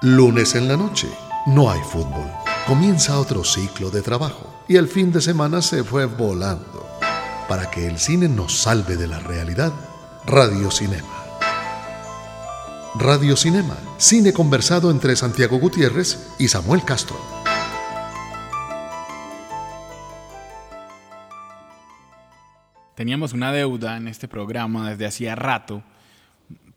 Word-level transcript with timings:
Lunes 0.00 0.54
en 0.54 0.68
la 0.68 0.76
noche, 0.76 1.08
no 1.46 1.68
hay 1.68 1.80
fútbol. 1.80 2.30
Comienza 2.68 3.18
otro 3.18 3.42
ciclo 3.42 3.90
de 3.90 4.00
trabajo 4.00 4.46
y 4.68 4.76
el 4.76 4.86
fin 4.86 5.10
de 5.10 5.20
semana 5.20 5.60
se 5.60 5.82
fue 5.82 6.04
volando. 6.04 6.86
Para 7.48 7.68
que 7.68 7.88
el 7.88 7.98
cine 7.98 8.28
nos 8.28 8.60
salve 8.60 8.96
de 8.96 9.08
la 9.08 9.18
realidad, 9.18 9.72
Radio 10.24 10.70
Cinema. 10.70 11.08
Radio 12.94 13.36
Cinema, 13.36 13.76
cine 13.96 14.32
conversado 14.32 14.92
entre 14.92 15.16
Santiago 15.16 15.58
Gutiérrez 15.58 16.28
y 16.38 16.46
Samuel 16.46 16.84
Castro. 16.84 17.16
Teníamos 22.94 23.32
una 23.32 23.50
deuda 23.50 23.96
en 23.96 24.06
este 24.06 24.28
programa 24.28 24.90
desde 24.90 25.06
hacía 25.06 25.34
rato 25.34 25.82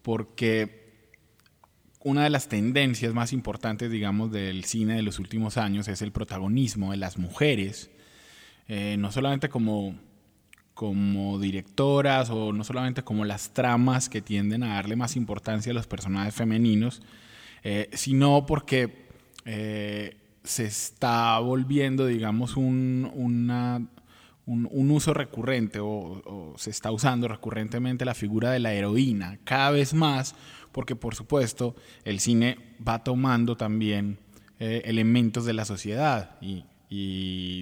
porque 0.01 0.80
una 2.03 2.23
de 2.23 2.29
las 2.29 2.47
tendencias 2.47 3.13
más 3.13 3.33
importantes, 3.33 3.91
digamos, 3.91 4.31
del 4.31 4.63
cine 4.63 4.95
de 4.95 5.01
los 5.01 5.19
últimos 5.19 5.57
años 5.57 5.87
es 5.87 6.01
el 6.01 6.11
protagonismo 6.11 6.91
de 6.91 6.97
las 6.97 7.17
mujeres, 7.17 7.91
eh, 8.67 8.95
no 8.97 9.11
solamente 9.11 9.49
como, 9.49 9.95
como 10.73 11.39
directoras 11.39 12.29
o 12.29 12.53
no 12.53 12.63
solamente 12.63 13.03
como 13.03 13.25
las 13.25 13.53
tramas 13.53 14.09
que 14.09 14.21
tienden 14.21 14.63
a 14.63 14.75
darle 14.75 14.95
más 14.95 15.15
importancia 15.15 15.71
a 15.71 15.75
los 15.75 15.87
personajes 15.87 16.33
femeninos, 16.33 17.01
eh, 17.63 17.89
sino 17.93 18.45
porque 18.47 19.05
eh, 19.45 20.17
se 20.43 20.65
está 20.65 21.37
volviendo, 21.39 22.07
digamos, 22.07 22.57
un, 22.57 23.11
un, 24.45 24.91
uso 24.91 25.13
recurrente 25.13 25.79
o, 25.81 26.53
se 26.57 26.69
está 26.69 26.91
usando 26.91 27.27
recurrentemente 27.27 28.05
la 28.05 28.13
figura 28.13 28.51
de 28.51 28.59
la 28.59 28.73
heroína, 28.73 29.39
cada 29.43 29.71
vez 29.71 29.93
más 29.93 30.35
porque 30.71 30.95
por 30.95 31.15
supuesto 31.15 31.75
el 32.05 32.19
cine 32.19 32.57
va 32.85 33.03
tomando 33.03 33.57
también 33.57 34.19
eh, 34.59 34.81
elementos 34.85 35.45
de 35.45 35.53
la 35.53 35.65
sociedad 35.65 36.37
y, 36.41 36.65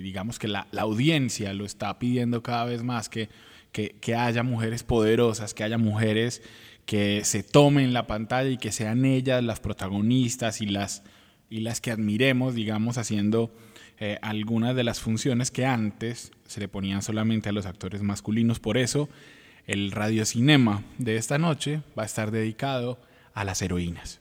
digamos 0.01 0.39
que 0.39 0.47
la, 0.47 0.67
audiencia 0.77 1.53
lo 1.53 1.63
está 1.63 1.99
pidiendo 1.99 2.41
cada 2.41 2.65
vez 2.65 2.81
más 2.81 3.09
que, 3.09 3.29
que, 3.71 4.15
haya 4.15 4.41
mujeres 4.41 4.81
poderosas, 4.81 5.53
que 5.53 5.63
haya 5.63 5.77
mujeres 5.77 6.41
que 6.87 7.23
se 7.23 7.43
tomen 7.43 7.93
la 7.93 8.07
pantalla 8.07 8.49
y 8.49 8.57
que 8.57 8.71
sean 8.71 9.05
ellas 9.05 9.43
las 9.43 9.59
protagonistas 9.59 10.61
y 10.61 10.65
las, 10.65 11.03
y 11.47 11.59
las 11.59 11.79
que 11.79 11.91
admiremos, 11.91 12.55
digamos, 12.55 12.97
haciendo 12.97 13.53
eh, 13.99 14.17
algunas 14.21 14.75
de 14.75 14.83
las 14.83 14.99
funciones 14.99 15.51
que 15.51 15.65
antes 15.65 16.31
se 16.47 16.59
le 16.59 16.67
ponían 16.67 17.01
solamente 17.01 17.49
a 17.49 17.51
los 17.51 17.65
actores 17.65 18.01
masculinos. 18.01 18.59
Por 18.59 18.77
eso 18.77 19.09
el 19.67 19.91
radiocinema 19.91 20.83
de 20.97 21.17
esta 21.17 21.37
noche 21.37 21.81
va 21.97 22.03
a 22.03 22.05
estar 22.05 22.31
dedicado 22.31 22.97
a 23.33 23.43
las 23.43 23.61
heroínas. 23.61 24.19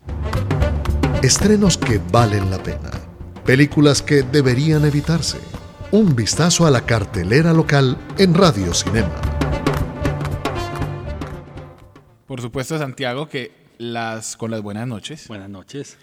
Estrenos 1.23 1.79
que 1.79 2.01
valen 2.11 2.51
la 2.51 2.63
pena. 2.63 2.91
Películas 3.45 4.03
que 4.03 4.23
deberían 4.23 4.85
evitarse. 4.85 5.39
Un 5.91 6.15
vistazo 6.15 6.67
a 6.67 6.71
la 6.71 6.85
cartelera 6.85 7.53
local 7.53 7.97
en 8.19 8.35
Radio 8.35 8.75
Cinema. 8.75 9.15
Por 12.27 12.43
supuesto, 12.43 12.77
Santiago, 12.77 13.29
que 13.29 13.53
las 13.79 14.37
con 14.37 14.51
las 14.51 14.61
buenas 14.61 14.87
noches. 14.87 15.27
Buenas 15.29 15.49
noches. 15.49 15.99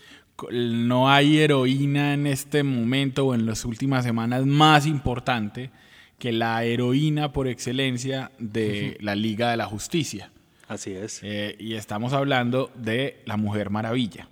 No 0.51 1.09
hay 1.09 1.37
heroína 1.37 2.13
en 2.13 2.27
este 2.27 2.63
momento 2.63 3.27
o 3.27 3.35
en 3.35 3.45
las 3.45 3.63
últimas 3.63 4.03
semanas 4.03 4.45
más 4.45 4.85
importante 4.85 5.71
que 6.19 6.31
la 6.31 6.63
heroína 6.63 7.31
por 7.31 7.47
excelencia 7.47 8.31
de 8.39 8.97
la 8.99 9.15
Liga 9.15 9.51
de 9.51 9.57
la 9.57 9.65
Justicia. 9.65 10.31
Así 10.67 10.91
es. 10.91 11.19
Eh, 11.23 11.55
y 11.59 11.75
estamos 11.75 12.13
hablando 12.13 12.71
de 12.75 13.21
la 13.25 13.37
Mujer 13.37 13.69
Maravilla. 13.69 14.27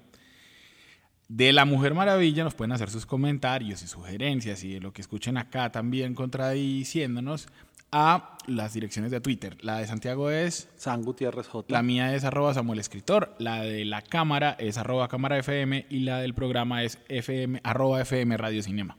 De 1.28 1.54
la 1.54 1.66
Mujer 1.66 1.94
Maravilla 1.94 2.44
nos 2.44 2.54
pueden 2.54 2.72
hacer 2.72 2.90
sus 2.90 3.06
comentarios 3.06 3.82
y 3.84 3.88
sugerencias 3.88 4.64
y 4.64 4.74
de 4.74 4.80
lo 4.82 4.94
que 4.94 5.02
escuchen 5.02 5.38
acá 5.38 5.72
también 5.72 6.16
contradiciéndonos 6.16 7.48
a 7.94 8.38
las 8.48 8.74
direcciones 8.74 9.12
de 9.12 9.22
Twitter. 9.22 9.56
La 9.62 9.78
de 9.78 9.88
Santiago 9.88 10.32
es 10.32 10.68
San 10.76 11.04
Gutiérrez 11.04 11.48
J. 11.48 11.72
La 11.72 11.84
mía 11.84 12.16
es 12.16 12.24
arroba 12.24 12.54
Samuel 12.54 12.80
Escritor. 12.80 13.36
La 13.38 13.62
de 13.62 13.86
la 13.86 14.02
cámara 14.02 14.58
es 14.60 14.78
arroba 14.78 15.08
cámara 15.08 15.38
FM 15.38 15.86
y 15.90 16.00
la 16.00 16.20
del 16.20 16.34
programa 16.34 16.84
es 16.84 16.98
FM, 17.08 17.62
arroba 17.64 18.02
FM 18.02 18.36
Radio 18.36 18.64
Cinema. 18.64 18.98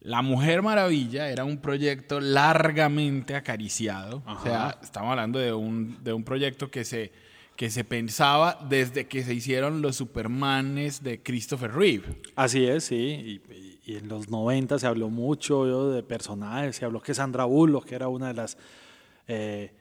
La 0.00 0.22
Mujer 0.22 0.62
Maravilla 0.62 1.30
era 1.30 1.44
un 1.44 1.58
proyecto 1.58 2.20
largamente 2.20 3.34
acariciado. 3.34 4.22
O 4.26 4.40
sea, 4.42 4.78
estamos 4.82 5.10
hablando 5.10 5.38
de 5.38 5.52
un, 5.52 6.04
de 6.04 6.12
un 6.12 6.22
proyecto 6.22 6.70
que 6.70 6.84
se, 6.84 7.12
que 7.56 7.70
se 7.70 7.82
pensaba 7.82 8.58
desde 8.68 9.06
que 9.08 9.24
se 9.24 9.34
hicieron 9.34 9.80
los 9.82 9.96
Supermanes 9.96 11.02
de 11.02 11.22
Christopher 11.22 11.72
Reeve. 11.72 12.20
Así 12.36 12.66
es, 12.66 12.84
sí. 12.84 13.40
Y, 13.50 13.75
en 13.94 14.08
los 14.08 14.28
90 14.28 14.80
se 14.80 14.86
habló 14.86 15.10
mucho 15.10 15.90
de 15.90 16.02
personajes. 16.02 16.76
Se 16.76 16.84
habló 16.84 17.00
que 17.00 17.14
Sandra 17.14 17.44
Bullock, 17.44 17.86
que 17.86 17.94
era 17.94 18.08
una 18.08 18.28
de 18.28 18.34
las... 18.34 18.58
Eh, 19.28 19.72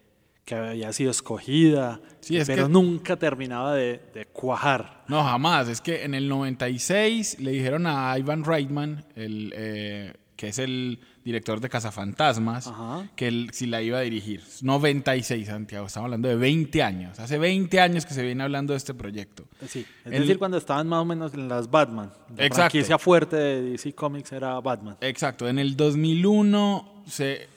que 0.46 0.54
había 0.54 0.94
sido 0.94 1.10
escogida, 1.10 2.00
sí, 2.20 2.38
pero 2.46 2.70
nunca 2.70 3.18
terminaba 3.18 3.74
de, 3.74 4.28
cuajar. 4.32 5.04
No, 5.08 5.24
jamás. 5.24 5.68
Es 5.68 5.82
que 5.82 6.04
en 6.04 6.14
el 6.14 6.30
96 6.30 7.40
le 7.40 7.50
dijeron 7.50 7.88
a 7.88 8.16
Ivan 8.20 8.44
Reitman, 8.44 9.06
el, 9.16 9.52
eh, 9.56 10.14
que 10.36 10.50
es 10.50 10.60
el 10.60 11.00
director 11.26 11.60
de 11.60 11.70
Cazafantasmas, 11.70 12.72
que 13.16 13.28
él 13.28 13.50
si 13.52 13.66
la 13.66 13.82
iba 13.82 13.98
a 13.98 14.02
dirigir. 14.02 14.44
96, 14.62 15.48
Santiago. 15.48 15.88
Estamos 15.88 16.06
hablando 16.06 16.30
de 16.30 16.36
20 16.36 16.84
años. 16.84 17.20
Hace 17.20 17.40
20 17.40 17.80
años 17.80 18.06
que 18.06 18.14
se 18.14 18.24
viene 18.24 18.44
hablando 18.44 18.74
de 18.74 18.78
este 18.78 18.94
proyecto. 18.94 19.44
Sí, 19.68 19.84
es 20.06 20.12
decir, 20.12 20.38
cuando 20.38 20.58
estaban 20.58 20.88
más 20.88 21.02
o 21.02 21.06
menos 21.06 21.34
en 21.34 21.50
las 21.50 21.70
Batman. 21.70 22.12
La 22.38 22.50
franquicia 22.52 23.00
fuerte 23.00 23.36
de 23.36 23.62
DC 23.72 23.94
Comics 23.94 24.32
era 24.32 24.60
Batman. 24.60 24.98
Exacto. 25.02 25.50
En 25.50 25.58
el 25.58 25.76
2001 25.76 27.04
se 27.08 27.50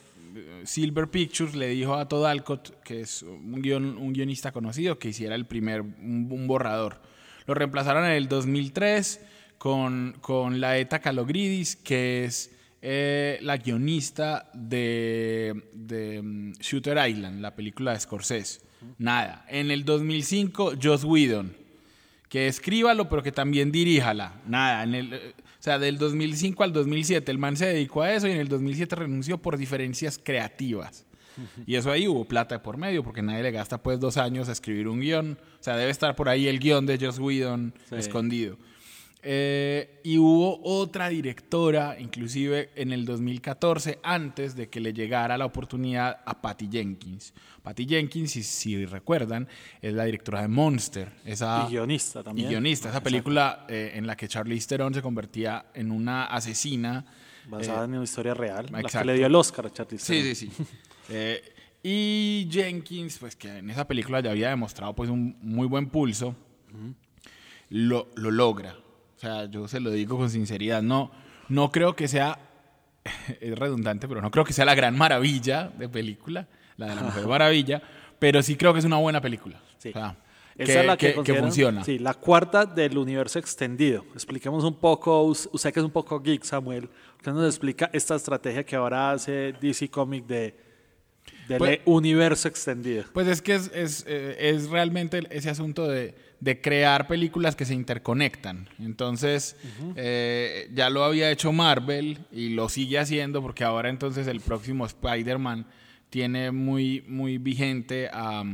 Silver 0.64 1.08
Pictures 1.08 1.54
le 1.54 1.68
dijo 1.68 1.94
a 1.94 2.08
Todd 2.08 2.24
Alcott, 2.24 2.82
que 2.82 3.02
es 3.02 3.22
un, 3.22 3.54
un 3.98 4.12
guionista 4.14 4.50
conocido, 4.50 4.98
que 4.98 5.08
hiciera 5.08 5.34
el 5.34 5.44
primer, 5.44 5.82
un, 5.82 6.46
borrador. 6.46 7.02
Lo 7.46 7.52
reemplazaron 7.52 8.06
en 8.06 8.12
el 8.12 8.28
2003 8.28 9.20
con, 9.58 10.16
con 10.22 10.58
la 10.60 10.78
Eta 10.78 11.00
Calogridis, 11.00 11.76
que 11.76 12.24
es 12.24 12.57
eh, 12.80 13.38
la 13.42 13.56
guionista 13.56 14.50
de, 14.54 15.64
de, 15.72 16.22
mm, 16.22 16.52
Shooter 16.60 17.08
Island, 17.08 17.40
la 17.40 17.54
película 17.54 17.92
de 17.92 18.00
Scorsese. 18.00 18.60
Nada. 18.98 19.44
En 19.48 19.70
el 19.70 19.84
2005, 19.84 20.74
Joss 20.80 21.02
Whedon, 21.04 21.56
que 22.28 22.46
escríbalo, 22.46 23.08
pero 23.08 23.22
que 23.22 23.32
también 23.32 23.72
diríjala. 23.72 24.40
Nada. 24.46 24.84
En 24.84 24.94
el, 24.94 25.12
eh, 25.12 25.34
o 25.36 25.62
sea, 25.62 25.78
del 25.78 25.98
2005 25.98 26.62
al 26.62 26.72
2007 26.72 27.30
el 27.32 27.38
man 27.38 27.56
se 27.56 27.66
dedicó 27.66 28.02
a 28.02 28.12
eso 28.12 28.28
y 28.28 28.32
en 28.32 28.38
el 28.38 28.48
2007 28.48 28.94
renunció 28.94 29.38
por 29.38 29.56
diferencias 29.56 30.20
creativas. 30.22 31.04
Y 31.66 31.76
eso 31.76 31.92
ahí 31.92 32.08
hubo 32.08 32.24
plata 32.24 32.60
por 32.62 32.76
medio, 32.76 33.04
porque 33.04 33.22
nadie 33.22 33.44
le 33.44 33.52
gasta 33.52 33.78
pues 33.78 34.00
dos 34.00 34.16
años 34.16 34.48
a 34.48 34.52
escribir 34.52 34.88
un 34.88 35.00
guion. 35.00 35.38
O 35.60 35.62
sea, 35.62 35.76
debe 35.76 35.90
estar 35.90 36.16
por 36.16 36.28
ahí 36.28 36.48
el 36.48 36.58
guion 36.58 36.84
de 36.84 36.98
Joss 36.98 37.20
Whedon 37.20 37.72
escondido. 37.92 38.56
Eh, 39.30 40.00
y 40.04 40.16
hubo 40.16 40.58
otra 40.62 41.10
directora, 41.10 42.00
inclusive 42.00 42.70
en 42.74 42.92
el 42.92 43.04
2014, 43.04 43.98
antes 44.02 44.56
de 44.56 44.70
que 44.70 44.80
le 44.80 44.94
llegara 44.94 45.36
la 45.36 45.44
oportunidad 45.44 46.22
a 46.24 46.40
Patty 46.40 46.66
Jenkins. 46.72 47.34
Patty 47.62 47.84
Jenkins, 47.86 48.30
si, 48.30 48.42
si 48.42 48.86
recuerdan, 48.86 49.46
es 49.82 49.92
la 49.92 50.06
directora 50.06 50.40
de 50.40 50.48
Monster. 50.48 51.12
Esa, 51.26 51.66
y 51.68 51.72
guionista 51.72 52.22
también. 52.22 52.46
Y 52.46 52.50
guionista, 52.52 52.88
esa 52.88 53.02
película 53.02 53.66
eh, 53.68 53.92
en 53.96 54.06
la 54.06 54.16
que 54.16 54.28
Charlize 54.28 54.66
Theron 54.66 54.94
se 54.94 55.02
convertía 55.02 55.66
en 55.74 55.90
una 55.90 56.24
asesina. 56.24 57.04
Basada 57.50 57.84
en 57.84 57.92
una 57.92 58.04
historia 58.04 58.32
real, 58.32 58.68
la 58.70 58.82
que 58.82 59.04
le 59.04 59.12
dio 59.12 59.26
el 59.26 59.34
Oscar 59.34 59.66
a 59.66 59.70
Charlize 59.70 60.06
Theron. 60.06 60.34
Sí, 60.34 60.46
sí, 60.46 60.50
sí. 60.56 61.38
y 61.82 62.48
Jenkins, 62.50 63.18
pues 63.18 63.36
que 63.36 63.58
en 63.58 63.68
esa 63.68 63.86
película 63.86 64.20
ya 64.20 64.30
había 64.30 64.48
demostrado 64.48 64.94
pues 64.94 65.10
un 65.10 65.36
muy 65.42 65.66
buen 65.66 65.90
pulso, 65.90 66.34
lo, 67.68 68.08
lo 68.14 68.30
logra 68.30 68.87
o 69.18 69.20
sea, 69.20 69.46
yo 69.46 69.66
se 69.66 69.80
lo 69.80 69.90
digo 69.90 70.16
con 70.16 70.30
sinceridad. 70.30 70.80
No, 70.80 71.10
no 71.48 71.72
creo 71.72 71.96
que 71.96 72.06
sea, 72.06 72.38
es 73.40 73.58
redundante, 73.58 74.06
pero 74.06 74.22
no 74.22 74.30
creo 74.30 74.44
que 74.44 74.52
sea 74.52 74.64
la 74.64 74.76
gran 74.76 74.96
maravilla 74.96 75.72
de 75.76 75.88
película, 75.88 76.46
la 76.76 76.86
de 76.86 76.94
la 76.94 77.02
Mujer 77.02 77.26
Maravilla, 77.26 77.82
pero 78.20 78.40
sí 78.44 78.54
creo 78.54 78.72
que 78.72 78.78
es 78.78 78.84
una 78.84 78.98
buena 78.98 79.20
película. 79.20 79.60
Sí. 79.78 79.88
Esa 80.56 80.80
es 80.80 80.86
la 80.86 80.96
que, 80.96 81.14
funciona. 81.34 81.82
Sí, 81.82 81.98
la 81.98 82.14
cuarta 82.14 82.64
del 82.64 82.96
universo 82.96 83.40
extendido. 83.40 84.04
Expliquemos 84.14 84.62
un 84.62 84.74
poco, 84.74 85.22
usted 85.22 85.72
que 85.72 85.80
es 85.80 85.84
un 85.84 85.90
poco 85.90 86.20
geek, 86.20 86.44
Samuel, 86.44 86.88
¿qué 87.20 87.32
nos 87.32 87.44
explica 87.44 87.90
esta 87.92 88.14
estrategia 88.14 88.62
que 88.64 88.76
ahora 88.76 89.10
hace 89.10 89.52
DC 89.60 89.90
Comics 89.90 90.28
de, 90.28 90.56
del 91.48 91.58
pues 91.58 91.80
universo 91.84 92.48
extendido? 92.48 93.04
Pues 93.12 93.26
es 93.28 93.42
que 93.42 93.54
es, 93.54 93.70
es, 93.74 94.04
eh, 94.06 94.36
es 94.38 94.68
realmente 94.68 95.22
ese 95.30 95.50
asunto 95.50 95.86
de 95.86 96.14
de 96.40 96.60
crear 96.60 97.08
películas 97.08 97.56
que 97.56 97.64
se 97.64 97.74
interconectan. 97.74 98.68
Entonces, 98.78 99.56
eh, 99.96 100.70
ya 100.72 100.88
lo 100.90 101.04
había 101.04 101.30
hecho 101.30 101.52
Marvel 101.52 102.18
y 102.30 102.50
lo 102.50 102.68
sigue 102.68 102.98
haciendo 102.98 103.42
porque 103.42 103.64
ahora 103.64 103.88
entonces 103.88 104.26
el 104.26 104.40
próximo 104.40 104.86
Spider-Man 104.86 105.66
tiene 106.10 106.52
muy, 106.52 107.04
muy 107.08 107.38
vigente 107.38 108.08
a, 108.12 108.44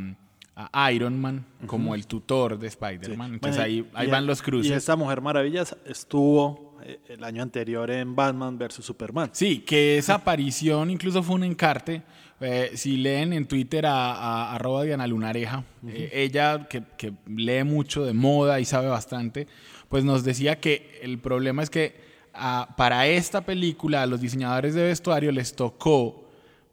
a 0.57 0.93
Iron 0.93 1.21
Man 1.21 1.45
como 1.67 1.95
el 1.95 2.07
tutor 2.07 2.59
de 2.59 2.69
Spider-Man. 2.69 3.35
Entonces 3.35 3.61
ahí, 3.61 3.87
ahí 3.93 4.09
van 4.09 4.27
los 4.27 4.41
cruces. 4.41 4.73
Y 4.73 4.75
esta 4.75 4.97
Mujer 4.97 5.21
Maravilla 5.21 5.65
estuvo 5.85 6.79
eh, 6.83 7.01
el 7.09 7.23
año 7.23 7.43
anterior 7.43 7.91
en 7.91 8.17
Batman 8.17 8.59
vs. 8.59 8.77
Superman. 8.85 9.29
Sí, 9.33 9.59
que 9.59 9.99
esa 9.99 10.15
aparición 10.15 10.91
incluso 10.91 11.23
fue 11.23 11.37
un 11.37 11.45
encarte. 11.45 12.03
Eh, 12.41 12.73
si 12.75 12.97
leen 12.97 13.33
en 13.33 13.47
Twitter 13.47 13.87
a, 13.87 14.13
a 14.13 14.55
arroba 14.55 14.83
Diana 14.83 15.07
Lunareja, 15.07 15.65
eh, 15.87 16.11
ella 16.13 16.67
que, 16.69 16.83
que, 16.97 17.13
lee 17.27 17.63
mucho 17.65 18.05
de 18.05 18.13
moda 18.13 18.59
y 18.59 18.65
sabe 18.65 18.89
bastante, 18.89 19.47
pues 19.89 20.05
nos 20.05 20.25
decía 20.25 20.59
que 20.59 20.99
el 21.03 21.19
problema 21.19 21.63
es 21.63 21.71
que 21.71 21.95
ah, 22.35 22.75
para 22.77 23.07
esta 23.07 23.43
película 23.43 24.03
a 24.03 24.07
los 24.07 24.21
diseñadores 24.21 24.75
de 24.75 24.83
vestuario 24.83 25.31
les 25.31 25.55
tocó 25.55 26.25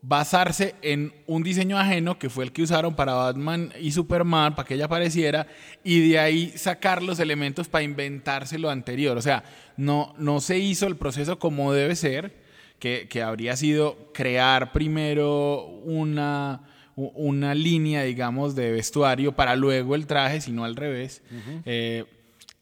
basarse 0.02 0.74
en 0.81 1.13
un 1.28 1.44
diseño 1.44 1.78
ajeno 1.78 2.18
que 2.18 2.30
fue 2.30 2.44
el 2.44 2.52
que 2.52 2.64
usaron 2.64 2.96
para 2.96 3.14
Batman 3.14 3.72
y 3.80 3.92
Superman 3.92 4.56
para 4.56 4.68
que 4.68 4.74
ella 4.74 4.86
apareciera 4.86 5.46
y 5.84 6.10
de 6.10 6.19
ahí 6.19 6.54
sacar 6.56 7.04
los 7.04 7.19
elementos 7.19 7.68
para 7.68 7.84
inventarse 7.84 8.57
lo 8.57 8.72
anterior. 8.72 9.16
O 9.18 9.22
sea, 9.22 9.44
no, 9.78 10.16
no 10.18 10.42
se 10.42 10.57
hizo 10.57 10.88
el 10.88 10.96
proceso 10.96 11.38
como 11.38 11.72
debe 11.72 11.96
ser, 11.96 12.41
que, 12.81 13.24
habría 13.24 13.56
sido 13.56 14.12
crear 14.13 14.74
primero 14.74 15.66
una, 15.66 16.63
una 16.95 17.56
línea, 17.56 18.04
digamos, 18.04 18.56
de 18.56 18.72
vestuario 18.72 19.31
para 19.33 19.56
luego 19.56 19.95
el 19.95 20.07
traje, 20.07 20.42
sino 20.42 20.66
al 20.66 20.75
revés. 20.75 21.22
Eh, 21.66 22.06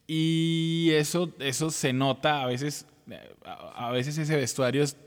y 0.06 0.90
eso, 0.92 1.34
eso 1.40 1.72
se 1.72 1.94
nota 1.94 2.44
a 2.44 2.46
veces, 2.46 2.86
a 3.76 3.92
veces 3.92 4.18
ese 4.18 4.36
vestuario 4.36 4.84
es 4.84 4.98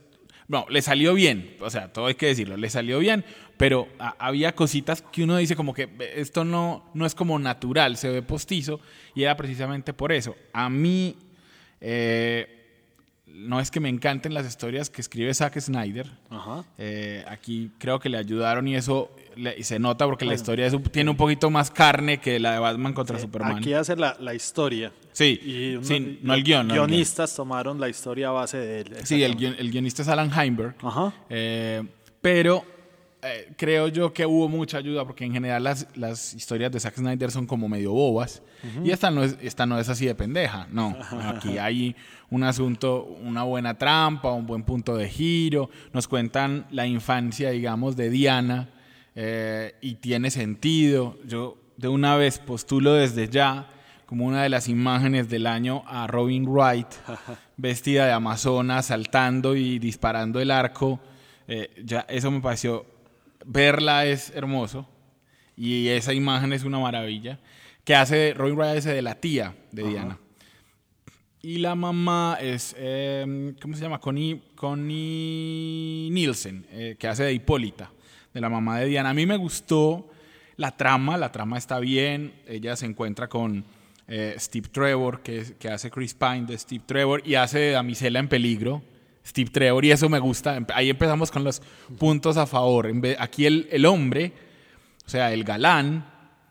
no, 0.49 0.67
le 0.69 0.83
salió 0.83 1.15
bien, 1.15 1.57
o 1.61 1.71
sea, 1.71 1.93
todo 1.93 2.07
hay 2.07 2.15
que 2.15 2.27
decirlo, 2.27 2.59
le 2.59 2.69
salió 2.69 2.99
bien, 2.99 3.25
pero 3.57 3.89
había 4.19 4.55
cositas 4.55 5.01
que 5.01 5.23
uno 5.23 5.39
dice 5.39 5.57
como 5.57 5.73
que 5.73 5.89
esto 6.15 6.45
no, 6.45 6.91
no 6.93 7.07
es 7.07 7.15
como 7.15 7.39
natural, 7.39 7.97
se 7.97 8.11
ve 8.11 8.21
postizo, 8.21 8.79
y 9.15 9.23
era 9.23 9.37
precisamente 9.37 9.95
por 9.95 10.13
eso. 10.13 10.37
A 10.53 10.69
mí, 10.69 11.17
eh, 11.81 12.62
no 13.35 13.61
es 13.61 13.71
que 13.71 13.81
me 13.81 13.89
encanten 13.89 14.35
las 14.35 14.47
historias 14.47 14.91
que 14.91 15.01
escribe 15.01 15.33
Zack 15.35 15.59
Snyder, 15.59 16.07
eh, 16.79 17.25
aquí 17.29 17.71
creo 17.79 17.99
que 17.99 18.09
le 18.09 18.19
ayudaron 18.19 18.69
y 18.69 18.77
eso 18.77 19.11
y 19.37 19.63
se 19.63 19.79
nota 19.79 20.05
porque 20.05 20.25
la 20.25 20.35
historia 20.35 20.71
tiene 20.91 21.11
un 21.11 21.17
poquito 21.17 21.51
más 21.51 21.71
carne 21.71 22.19
que 22.19 22.39
la 22.39 22.53
de 22.53 22.59
Batman 22.59 22.93
contra 22.93 23.19
Superman. 23.19 23.59
Aquí 23.59 23.73
hace 23.73 23.97
la, 23.97 24.17
la 24.21 24.35
historia. 24.35 24.93
Sí, 25.13 25.41
y 25.43 26.19
no 26.23 26.35
el 26.35 26.43
guion. 26.43 26.69
guionistas 26.69 27.35
tomaron 27.35 27.81
la 27.81 27.89
historia 27.89 28.29
a 28.29 28.33
base 28.33 28.59
de 28.59 28.81
él. 28.81 28.97
Sí, 29.05 29.23
el, 29.23 29.43
el, 29.43 29.71
guionista 29.71 30.03
es 30.03 30.09
Alan 30.09 30.31
Heinberg. 30.33 30.75
Ajá. 30.83 31.13
Eh, 31.29 31.83
pero 32.21 32.65
eh, 33.25 33.53
creo 33.57 33.87
yo 33.87 34.13
que 34.13 34.27
hubo 34.27 34.49
mucha 34.49 34.79
ayuda 34.79 35.05
porque 35.05 35.25
en 35.25 35.33
general 35.33 35.63
las, 35.63 35.87
las 35.95 36.35
historias 36.35 36.73
de 36.73 36.81
Zack 36.81 36.97
Snyder 36.97 37.31
son 37.31 37.47
como 37.47 37.69
medio 37.69 37.93
bobas 37.93 38.43
y 38.85 38.91
esta 38.91 39.11
no, 39.11 39.23
es, 39.23 39.37
esta 39.41 39.65
no 39.65 39.79
es 39.79 39.89
así 39.89 40.07
de 40.07 40.15
pendeja, 40.15 40.67
no. 40.71 40.97
Aquí 41.27 41.59
hay 41.59 41.97
un 42.31 42.45
asunto, 42.45 43.05
una 43.23 43.43
buena 43.43 43.79
trampa, 43.79 44.33
un 44.33 44.47
buen 44.47 44.63
punto 44.63 44.97
de 44.97 45.09
giro, 45.09 45.71
nos 45.93 46.07
cuentan 46.09 46.67
la 46.71 46.87
infancia, 46.87 47.51
digamos, 47.51 47.97
de 47.97 48.11
Diana 48.11 48.71
eh, 49.15 49.75
y 49.81 49.95
tiene 49.95 50.31
sentido. 50.31 51.19
Yo 51.25 51.59
de 51.77 51.89
una 51.89 52.17
vez 52.17 52.39
postulo 52.39 52.95
desde 52.95 53.29
ya 53.29 53.69
como 54.07 54.27
una 54.27 54.43
de 54.43 54.49
las 54.49 54.69
imágenes 54.69 55.29
del 55.29 55.47
año 55.47 55.85
a 55.87 56.07
Robin 56.07 56.47
Wright 56.47 56.89
vestida 57.57 58.07
de 58.07 58.13
amazona 58.13 58.83
saltando 58.83 59.57
y 59.57 59.79
disparando 59.79 60.41
el 60.41 60.51
arco. 60.51 61.01
Eh, 61.49 61.71
ya 61.85 62.07
eso 62.09 62.31
me 62.31 62.41
pareció 62.41 62.87
verla 63.45 64.07
es 64.07 64.31
hermoso 64.35 64.89
y 65.57 65.89
esa 65.89 66.13
imagen 66.13 66.53
es 66.53 66.65
una 66.65 66.79
maravilla 66.79 67.39
que 67.85 67.95
hace 67.95 68.35
Robin 68.35 68.57
Wright 68.57 68.79
ese 68.79 68.95
de 68.95 69.03
la 69.03 69.15
tía 69.17 69.55
de 69.71 69.83
Diana. 69.85 70.19
Y 71.45 71.59
la 71.59 71.75
mamá 71.75 72.39
es, 72.41 72.77
em, 72.79 73.55
¿cómo 73.61 73.75
se 73.75 73.83
llama? 73.83 73.99
Connie, 73.99 74.41
Connie 74.55 76.09
Nielsen, 76.13 76.67
eh, 76.71 76.97
que 76.99 77.09
hace 77.09 77.25
de 77.25 77.33
Hipólita 77.33 77.91
de 78.33 78.41
la 78.41 78.49
mamá 78.49 78.79
de 78.79 78.87
Diana. 78.87 79.11
A 79.11 79.15
mí 79.15 79.27
me 79.27 79.37
gustó 79.37 80.09
la 80.57 80.77
trama, 80.77 81.17
la 81.17 81.33
trama 81.33 81.59
está 81.59 81.81
bien, 81.81 82.33
ella 82.47 82.77
se 82.77 82.87
encuentra 82.87 83.29
con 83.29 83.65
eh, 84.07 84.37
Steve 84.39 84.69
Trevor, 84.71 85.23
que, 85.23 85.57
que, 85.59 85.69
hace 85.69 85.91
Chris 85.91 86.15
Pine 86.15 86.47
de 86.47 86.57
Steve 86.57 86.85
Trevor, 86.87 87.23
y 87.27 87.35
hace 87.35 87.59
de 87.59 87.71
damisela 87.73 88.21
en 88.21 88.29
peligro, 88.29 88.83
Steve 89.27 89.51
Trevor, 89.51 89.85
y 89.85 89.91
eso 89.91 90.09
me 90.09 90.19
gusta. 90.19 90.65
Ahí 90.75 90.91
empezamos 90.91 91.31
con 91.31 91.45
los 91.45 91.63
puntos 91.99 92.37
a 92.37 92.47
favor. 92.47 92.91
Aquí 93.19 93.47
el, 93.47 93.69
el 93.71 93.87
hombre, 93.87 94.33
o 95.07 95.09
sea, 95.09 95.33
el 95.33 95.45
galán, 95.45 96.07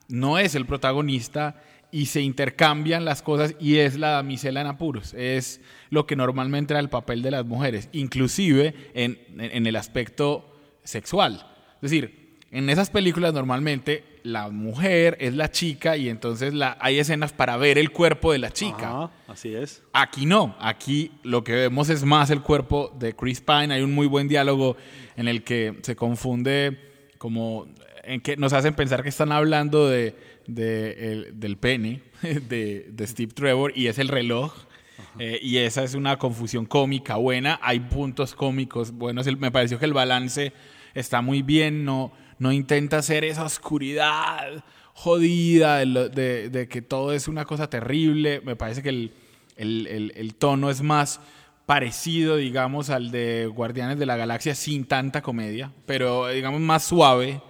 no 0.07 0.37
es 0.37 0.55
el 0.55 0.65
protagonista 0.65 1.61
y 1.91 2.05
se 2.05 2.21
intercambian 2.21 3.03
las 3.05 3.21
cosas 3.21 3.55
y 3.59 3.77
es 3.77 3.97
la 3.97 4.11
damisela 4.11 4.61
en 4.61 4.67
apuros. 4.67 5.13
Es 5.13 5.61
lo 5.89 6.05
que 6.05 6.15
normalmente 6.15 6.73
era 6.73 6.79
el 6.79 6.89
papel 6.89 7.21
de 7.21 7.31
las 7.31 7.45
mujeres, 7.45 7.89
inclusive 7.91 8.73
en, 8.93 9.19
en 9.37 9.67
el 9.67 9.75
aspecto 9.75 10.57
sexual. 10.83 11.45
Es 11.75 11.91
decir, 11.91 12.37
en 12.51 12.69
esas 12.69 12.89
películas 12.89 13.33
normalmente 13.33 14.03
la 14.23 14.49
mujer 14.49 15.17
es 15.19 15.33
la 15.35 15.49
chica 15.49 15.97
y 15.97 16.09
entonces 16.09 16.53
la, 16.53 16.77
hay 16.79 16.99
escenas 16.99 17.33
para 17.33 17.57
ver 17.57 17.77
el 17.77 17.91
cuerpo 17.91 18.31
de 18.31 18.39
la 18.39 18.51
chica. 18.51 19.09
así 19.27 19.53
es. 19.53 19.83
Aquí 19.93 20.25
no, 20.25 20.55
aquí 20.59 21.11
lo 21.23 21.43
que 21.43 21.53
vemos 21.53 21.89
es 21.89 22.03
más 22.03 22.29
el 22.29 22.41
cuerpo 22.41 22.95
de 22.99 23.15
Chris 23.15 23.41
Pine. 23.41 23.73
Hay 23.73 23.81
un 23.81 23.93
muy 23.93 24.07
buen 24.07 24.27
diálogo 24.27 24.77
en 25.15 25.27
el 25.27 25.43
que 25.43 25.77
se 25.81 25.95
confunde 25.95 26.77
como 27.17 27.67
en 28.03 28.21
que 28.21 28.35
nos 28.37 28.53
hacen 28.53 28.73
pensar 28.73 29.03
que 29.03 29.09
están 29.09 29.31
hablando 29.31 29.87
de, 29.87 30.15
del 30.47 31.57
pene 31.57 32.01
de, 32.21 33.05
Steve 33.07 33.31
Trevor 33.33 33.73
y 33.75 33.87
es 33.87 33.99
el 33.99 34.07
reloj. 34.07 34.53
Eh, 35.19 35.39
y 35.41 35.57
esa 35.57 35.83
es 35.83 35.93
una 35.93 36.17
confusión 36.17 36.65
cómica 36.65 37.15
buena. 37.15 37.59
Hay 37.61 37.79
puntos 37.79 38.33
cómicos 38.33 38.91
buenos. 38.91 39.27
me 39.37 39.51
pareció 39.51 39.77
que 39.77 39.85
el 39.85 39.93
balance 39.93 40.53
está 40.93 41.21
muy 41.21 41.41
bien, 41.41 41.85
no, 41.85 42.13
no 42.41 42.51
intenta 42.51 42.97
hacer 42.97 43.23
esa 43.23 43.43
oscuridad 43.43 44.63
jodida 44.95 45.77
de, 45.77 46.67
que 46.67 46.81
todo 46.81 47.13
es 47.13 47.27
una 47.27 47.45
cosa 47.45 47.69
terrible. 47.69 48.41
Me 48.43 48.55
parece 48.55 48.81
que 48.81 49.11
el, 49.57 50.35
tono 50.39 50.71
es 50.71 50.81
más 50.81 51.21
parecido, 51.67 52.37
digamos, 52.37 52.89
al 52.89 53.11
de 53.11 53.45
Guardianes 53.45 53.99
de 53.99 54.07
la 54.07 54.15
Galaxia 54.15 54.55
sin 54.55 54.85
tanta 54.85 55.21
comedia, 55.21 55.71
pero 55.85 56.29
digamos 56.29 56.61
más 56.61 56.83
suave, 56.83 57.43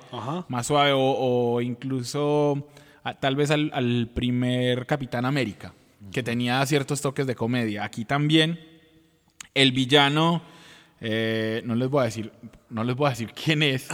más 0.49 0.67
suave 0.67 0.91
o, 0.93 1.61
incluso 1.61 2.67
tal 3.21 3.37
vez 3.37 3.49
al, 3.49 3.71
al, 3.73 4.09
primer 4.13 4.85
Capitán 4.87 5.23
América, 5.23 5.73
que 6.11 6.21
tenía 6.21 6.65
ciertos 6.65 6.99
toques 6.99 7.25
de 7.25 7.35
comedia. 7.35 7.85
Aquí 7.85 8.03
también 8.03 8.59
el 9.53 9.71
villano 9.71 10.41
eh, 11.03 11.63
no 11.65 11.73
les 11.73 11.89
voy 11.89 12.01
a 12.01 12.05
decir, 12.05 12.31
no 12.69 12.83
les 12.83 12.95
voy 12.95 13.07
a 13.07 13.09
decir 13.09 13.33
quién 13.43 13.63
es 13.63 13.89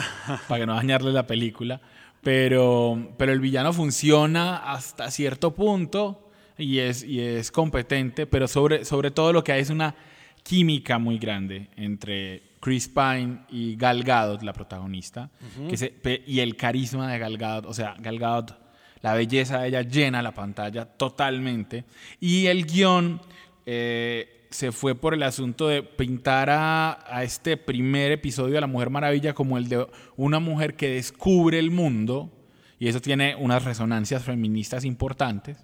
para 0.48 0.60
que 0.60 0.66
no 0.66 0.76
dañarle 0.76 1.14
la 1.14 1.26
película, 1.26 1.80
pero, 2.22 3.14
pero 3.18 3.32
el 3.32 3.40
villano 3.40 3.72
funciona 3.72 4.58
hasta 4.58 5.10
cierto 5.10 5.56
punto 5.56 6.30
y 6.58 6.80
es, 6.80 7.04
y 7.04 7.22
es 7.22 7.52
competente, 7.52 8.28
pero 8.28 8.48
sobre, 8.48 8.84
sobre 8.84 9.12
todo 9.12 9.32
lo 9.32 9.44
que 9.44 9.54
hay 9.54 9.62
es 9.62 9.70
una 9.70 9.96
química 10.44 10.98
muy 11.00 11.18
grande 11.18 11.70
entre 11.78 12.44
Chris 12.60 12.90
Pine 12.90 13.40
y 13.50 13.78
Gal 13.78 14.04
Gadot, 14.04 14.42
la 14.42 14.52
protagonista, 14.52 15.30
que 15.70 16.24
y 16.28 16.40
el 16.42 16.58
carisma 16.58 17.12
de 17.12 17.20
Gal 17.20 17.38
Gadot, 17.38 17.66
o 17.68 17.74
sea, 17.74 17.96
Gal 18.00 18.20
Gadot, 18.20 18.58
la 19.02 19.14
belleza 19.14 19.60
de 19.60 19.70
ella 19.70 19.82
llena 19.84 20.22
la 20.22 20.34
pantalla 20.34 20.86
totalmente, 20.86 21.86
y 22.20 22.48
el 22.48 22.66
guion... 22.66 23.22
Eh, 23.70 24.37
se 24.50 24.72
fue 24.72 24.96
por 24.96 25.14
el 25.14 25.24
asunto 25.24 25.68
de 25.68 25.84
pintar 25.84 26.50
a, 26.50 27.24
este 27.24 27.58
primer 27.58 28.12
episodio 28.12 28.56
de 28.56 28.62
La 28.62 28.68
Mujer 28.68 28.90
Maravilla 28.90 29.34
como 29.34 29.58
el 29.58 29.68
de 29.68 29.88
una 30.16 30.40
mujer 30.40 30.76
que 30.76 30.90
descubre 30.90 31.60
el 31.60 31.72
mundo, 31.72 32.32
y 32.80 32.88
eso 32.88 33.02
tiene 33.02 33.36
unas 33.36 33.66
resonancias 33.66 34.24
feministas 34.24 34.86
importantes, 34.86 35.58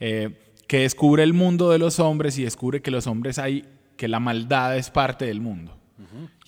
eh, 0.00 0.52
que 0.66 0.80
descubre 0.80 1.22
el 1.22 1.32
mundo 1.32 1.70
de 1.70 1.78
los 1.78 1.98
hombres 1.98 2.38
y 2.38 2.44
descubre 2.44 2.82
que 2.82 2.90
los 2.90 3.06
hombres 3.06 3.38
hay, 3.38 3.64
que 3.96 4.08
la 4.08 4.20
maldad 4.20 4.76
es 4.76 4.90
parte 4.90 5.24
del 5.24 5.40
mundo, 5.40 5.78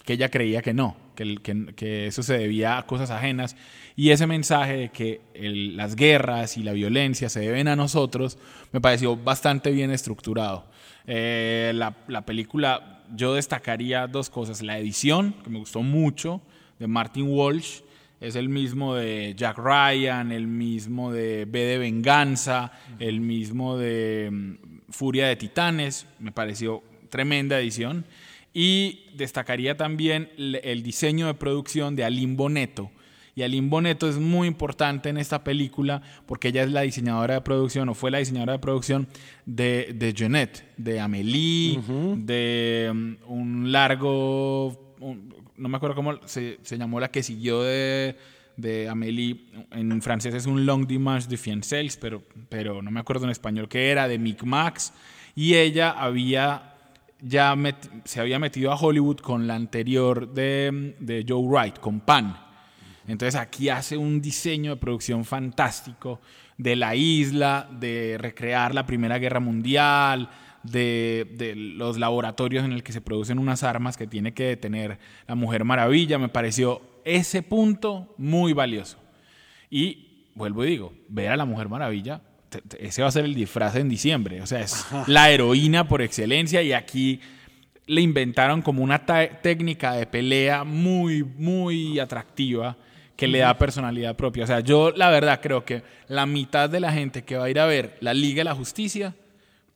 que 0.04 0.14
ella 0.14 0.28
creía 0.28 0.60
que 0.62 0.74
no, 0.74 0.96
que, 1.14 1.36
que, 1.74 2.06
eso 2.06 2.22
se 2.22 2.36
debía 2.36 2.76
a 2.76 2.86
cosas 2.86 3.10
ajenas, 3.10 3.56
y 3.96 4.10
ese 4.10 4.26
mensaje 4.26 4.76
de 4.76 4.88
que 4.90 5.20
las 5.34 5.96
guerras 5.96 6.56
y 6.58 6.62
la 6.62 6.72
violencia 6.72 7.28
se 7.28 7.40
deben 7.40 7.68
a 7.68 7.76
nosotros, 7.76 8.38
me 8.72 8.80
pareció 8.80 9.16
bastante 9.16 9.70
bien 9.70 9.90
estructurado. 9.90 10.70
Eh, 11.12 11.72
la, 11.74 11.92
la, 12.06 12.24
película, 12.24 13.02
yo 13.16 13.34
destacaría 13.34 14.06
dos 14.06 14.30
cosas. 14.30 14.62
La 14.62 14.78
edición, 14.78 15.34
que 15.42 15.50
me 15.50 15.58
gustó 15.58 15.82
mucho, 15.82 16.40
de 16.78 16.86
Martin 16.86 17.26
Walsh. 17.26 17.80
Es 18.20 18.36
el 18.36 18.48
mismo 18.48 18.94
de 18.94 19.34
Jack 19.36 19.58
Ryan, 19.58 20.30
el 20.30 20.46
mismo 20.46 21.10
de 21.10 21.46
B 21.46 21.64
de 21.64 21.78
Venganza, 21.78 22.70
el 23.00 23.20
mismo 23.20 23.76
de 23.76 24.28
mm, 24.30 24.92
Furia 24.92 25.26
de 25.26 25.34
Titanes. 25.34 26.06
Me 26.20 26.30
pareció 26.30 26.84
tremenda 27.08 27.58
edición. 27.58 28.06
Y 28.54 29.06
destacaría 29.16 29.76
también 29.76 30.30
el 30.36 30.82
diseño 30.84 31.26
de 31.26 31.34
producción 31.34 31.96
de 31.96 32.04
Alim 32.04 32.36
Boneto. 32.36 32.92
Y 33.40 33.42
Aline 33.42 33.70
Boneto 33.70 34.06
es 34.06 34.18
muy 34.18 34.46
importante 34.46 35.08
en 35.08 35.16
esta 35.16 35.42
película 35.42 36.02
porque 36.26 36.48
ella 36.48 36.62
es 36.62 36.70
la 36.70 36.82
diseñadora 36.82 37.36
de 37.36 37.40
producción 37.40 37.88
o 37.88 37.94
fue 37.94 38.10
la 38.10 38.18
diseñadora 38.18 38.52
de 38.52 38.58
producción 38.58 39.08
de, 39.46 39.94
de 39.94 40.12
Jeanette, 40.12 40.62
de 40.76 41.00
Amélie, 41.00 41.80
de 42.16 42.90
um, 42.92 43.16
un 43.28 43.72
largo, 43.72 44.94
no 45.56 45.68
me 45.70 45.76
acuerdo 45.78 45.96
cómo 45.96 46.20
se, 46.26 46.58
se 46.60 46.76
llamó 46.76 47.00
la 47.00 47.10
que 47.10 47.22
siguió 47.22 47.62
de 47.62 48.18
de 48.58 48.90
Amélie, 48.90 49.46
en 49.70 50.02
francés 50.02 50.34
es 50.34 50.44
un 50.44 50.66
Long 50.66 50.86
Dimanche 50.86 51.26
de 51.26 51.38
Fiancés, 51.38 51.96
pero, 51.96 52.22
pero 52.50 52.82
no 52.82 52.90
me 52.90 53.00
acuerdo 53.00 53.24
en 53.24 53.30
español 53.30 53.70
qué 53.70 53.88
era, 53.90 54.06
de 54.06 54.18
Mick 54.18 54.42
Max, 54.42 54.92
y 55.34 55.54
ella 55.54 55.92
había 55.92 56.74
ya 57.22 57.56
se 58.04 58.20
había 58.20 58.38
metido 58.38 58.70
a 58.70 58.76
Hollywood 58.76 59.20
con 59.20 59.46
la 59.46 59.54
anterior 59.54 60.30
de, 60.30 60.94
de 61.00 61.24
Joe 61.26 61.42
Wright, 61.42 61.78
con 61.78 62.00
Pan. 62.00 62.49
Entonces 63.10 63.40
aquí 63.40 63.68
hace 63.68 63.96
un 63.96 64.20
diseño 64.20 64.70
de 64.70 64.76
producción 64.80 65.24
fantástico 65.24 66.20
de 66.56 66.76
la 66.76 66.94
isla, 66.94 67.68
de 67.78 68.16
recrear 68.18 68.74
la 68.74 68.86
Primera 68.86 69.18
Guerra 69.18 69.40
Mundial, 69.40 70.30
de, 70.62 71.26
de, 71.36 71.54
los 71.56 71.98
laboratorios 71.98 72.64
en 72.64 72.72
el 72.72 72.82
que 72.82 72.92
se 72.92 73.00
producen 73.00 73.38
unas 73.38 73.62
armas 73.62 73.96
que 73.96 74.06
tiene 74.06 74.34
que 74.34 74.44
detener 74.44 74.98
la 75.26 75.34
Mujer 75.34 75.64
Maravilla. 75.64 76.18
Me 76.18 76.28
pareció 76.28 76.82
ese 77.04 77.42
punto 77.42 78.14
muy 78.18 78.52
valioso. 78.52 78.98
Y 79.70 80.26
vuelvo 80.34 80.64
y 80.64 80.70
digo, 80.70 80.92
ver 81.08 81.28
a 81.28 81.36
la 81.36 81.44
Mujer 81.44 81.68
Maravilla, 81.68 82.20
ese 82.78 83.02
va 83.02 83.08
a 83.08 83.12
ser 83.12 83.24
el 83.24 83.34
disfraz 83.34 83.76
en 83.76 83.88
diciembre. 83.88 84.42
O 84.42 84.46
sea, 84.46 84.60
es 84.60 84.86
la 85.06 85.30
heroína 85.30 85.88
por 85.88 86.02
excelencia 86.02 86.62
y 86.62 86.72
aquí 86.72 87.20
le 87.86 88.02
inventaron 88.02 88.62
como 88.62 88.82
una 88.82 89.04
técnica 89.04 89.94
de 89.94 90.06
pelea 90.06 90.64
muy, 90.64 91.24
muy 91.24 91.98
atractiva 91.98 92.76
que 93.20 93.28
le 93.28 93.40
da 93.40 93.58
personalidad 93.58 94.16
propia. 94.16 94.44
O 94.44 94.46
sea, 94.46 94.60
yo 94.60 94.92
la 94.92 95.10
verdad 95.10 95.40
creo 95.42 95.62
que 95.62 95.82
la 96.08 96.24
mitad 96.24 96.70
de 96.70 96.80
la 96.80 96.90
gente 96.90 97.22
que 97.22 97.36
va 97.36 97.44
a 97.44 97.50
ir 97.50 97.60
a 97.60 97.66
ver 97.66 97.98
la 98.00 98.14
Liga 98.14 98.40
de 98.40 98.44
la 98.44 98.54
Justicia, 98.54 99.14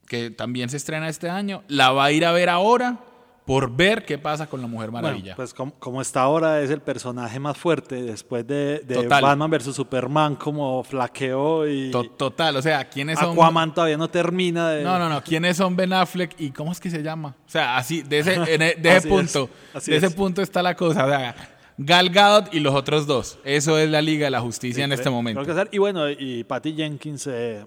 que 0.06 0.30
también 0.30 0.70
se 0.70 0.78
estrena 0.78 1.10
este 1.10 1.28
año, 1.28 1.62
la 1.68 1.92
va 1.92 2.06
a 2.06 2.12
ir 2.12 2.24
a 2.24 2.32
ver 2.32 2.48
ahora 2.48 3.00
por 3.44 3.70
ver 3.70 4.06
qué 4.06 4.16
pasa 4.16 4.46
con 4.46 4.62
la 4.62 4.66
Mujer 4.66 4.90
Maravilla. 4.90 5.36
pues 5.36 5.52
como, 5.52 6.00
está 6.00 6.22
ahora 6.22 6.62
es 6.62 6.70
el 6.70 6.80
personaje 6.80 7.38
más 7.38 7.58
fuerte 7.58 8.02
después 8.02 8.46
de, 8.46 8.82
Batman 9.06 9.50
vs 9.50 9.74
Superman 9.74 10.36
como 10.36 10.82
flaqueó 10.82 11.68
y 11.68 11.90
total, 11.90 12.56
o 12.56 12.62
sea, 12.62 12.88
quiénes 12.88 13.18
son 13.18 13.32
Aquaman 13.32 13.74
todavía 13.74 13.98
no 13.98 14.08
termina 14.08 14.70
de 14.70 14.82
No, 14.82 14.98
no, 14.98 15.10
no, 15.10 15.22
quiénes 15.22 15.58
son 15.58 15.76
Ben 15.76 15.92
Affleck 15.92 16.34
y 16.40 16.50
cómo 16.50 16.72
es 16.72 16.80
que 16.80 16.88
se 16.88 17.02
llama? 17.02 17.36
O 17.46 17.50
sea, 17.50 17.76
así 17.76 18.00
de 18.00 18.20
ese 18.20 18.36
e, 18.36 18.56
de 18.56 18.74
ese 18.96 19.06
punto, 19.06 19.50
de 19.84 19.96
ese 19.96 20.10
punto 20.12 20.40
está 20.40 20.62
la 20.62 20.74
cosa, 20.74 21.04
o 21.04 21.08
sea, 21.10 21.53
Gal 21.76 22.10
Gadot 22.10 22.54
y 22.54 22.60
los 22.60 22.74
otros 22.74 23.06
dos. 23.06 23.38
Eso 23.44 23.78
es 23.78 23.90
la 23.90 24.00
Liga 24.00 24.26
de 24.26 24.30
la 24.30 24.40
Justicia 24.40 24.84
en 24.84 24.92
este 24.92 25.10
momento. 25.10 25.42
y 25.70 25.78
bueno, 25.78 26.08
y 26.10 26.44
Patty 26.44 26.74
Jenkins 26.74 27.26
eh, 27.26 27.66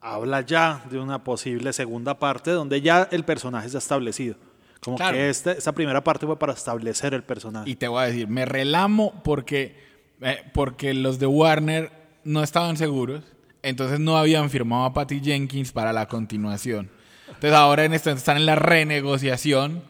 habla 0.00 0.40
ya 0.40 0.84
de 0.90 0.98
una 0.98 1.22
posible 1.22 1.72
segunda 1.72 2.18
parte 2.18 2.50
donde 2.50 2.80
ya 2.80 3.08
el 3.10 3.24
personaje 3.24 3.66
está 3.66 3.78
establecido. 3.78 4.36
Como 4.80 4.98
que 4.98 5.30
este, 5.30 5.52
esta 5.52 5.72
primera 5.72 6.02
parte 6.02 6.26
fue 6.26 6.38
para 6.38 6.52
establecer 6.52 7.14
el 7.14 7.22
personaje. 7.22 7.68
Y 7.68 7.76
te 7.76 7.88
voy 7.88 8.02
a 8.02 8.06
decir, 8.06 8.28
me 8.28 8.44
relamo 8.44 9.20
porque, 9.24 9.76
eh, 10.20 10.38
porque 10.52 10.94
los 10.94 11.18
de 11.18 11.26
Warner 11.26 11.90
no 12.24 12.42
estaban 12.42 12.76
seguros, 12.76 13.22
entonces 13.62 13.98
no 13.98 14.16
habían 14.16 14.50
firmado 14.50 14.84
a 14.84 14.92
Patty 14.92 15.20
Jenkins 15.20 15.72
para 15.72 15.92
la 15.92 16.06
continuación. 16.06 16.90
Entonces 17.28 17.52
ahora 17.52 17.84
en 17.84 17.92
esto 17.92 18.10
están 18.10 18.36
en 18.36 18.46
la 18.46 18.54
renegociación, 18.54 19.82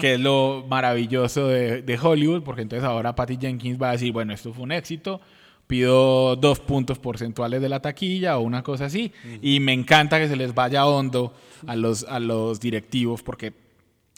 que 0.00 0.14
es 0.14 0.20
lo 0.20 0.64
maravilloso 0.68 1.48
de, 1.48 1.98
Hollywood, 2.00 2.42
porque 2.42 2.62
entonces 2.62 2.84
ahora 2.84 3.14
Patty 3.14 3.38
Jenkins 3.40 3.80
va 3.80 3.90
a 3.90 3.92
decir, 3.92 4.12
bueno, 4.12 4.32
esto 4.32 4.52
fue 4.52 4.64
un 4.64 4.72
éxito, 4.72 5.20
pido 5.66 6.36
dos 6.36 6.58
puntos 6.60 6.98
porcentuales 6.98 7.62
de 7.62 7.68
la 7.68 7.80
taquilla 7.80 8.38
o 8.38 8.40
una 8.40 8.62
cosa 8.62 8.86
así, 8.86 9.12
y 9.40 9.60
me 9.60 9.72
encanta 9.72 10.18
que 10.18 10.28
se 10.28 10.36
les 10.36 10.54
vaya 10.54 10.86
hondo 10.86 11.32
a 11.66 11.76
los, 11.76 12.04
a 12.04 12.18
los 12.18 12.60
directivos, 12.60 13.22
porque 13.22 13.70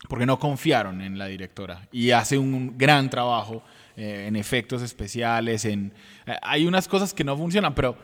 porque 0.08 0.26
no 0.26 0.38
confiaron 0.38 1.00
en 1.00 1.18
la 1.18 1.26
directora 1.26 1.88
y 1.92 2.10
hace 2.10 2.36
un 2.36 2.76
gran 2.76 3.08
trabajo 3.08 3.62
eh, 3.96 4.24
en 4.26 4.36
efectos 4.36 4.82
especiales, 4.82 5.64
en 5.64 5.92
eh, 6.26 6.36
hay 6.42 6.66
unas 6.66 6.88
cosas 6.88 7.14
que 7.14 7.24
no 7.24 7.36
funcionan, 7.36 7.74
pero 7.74 7.96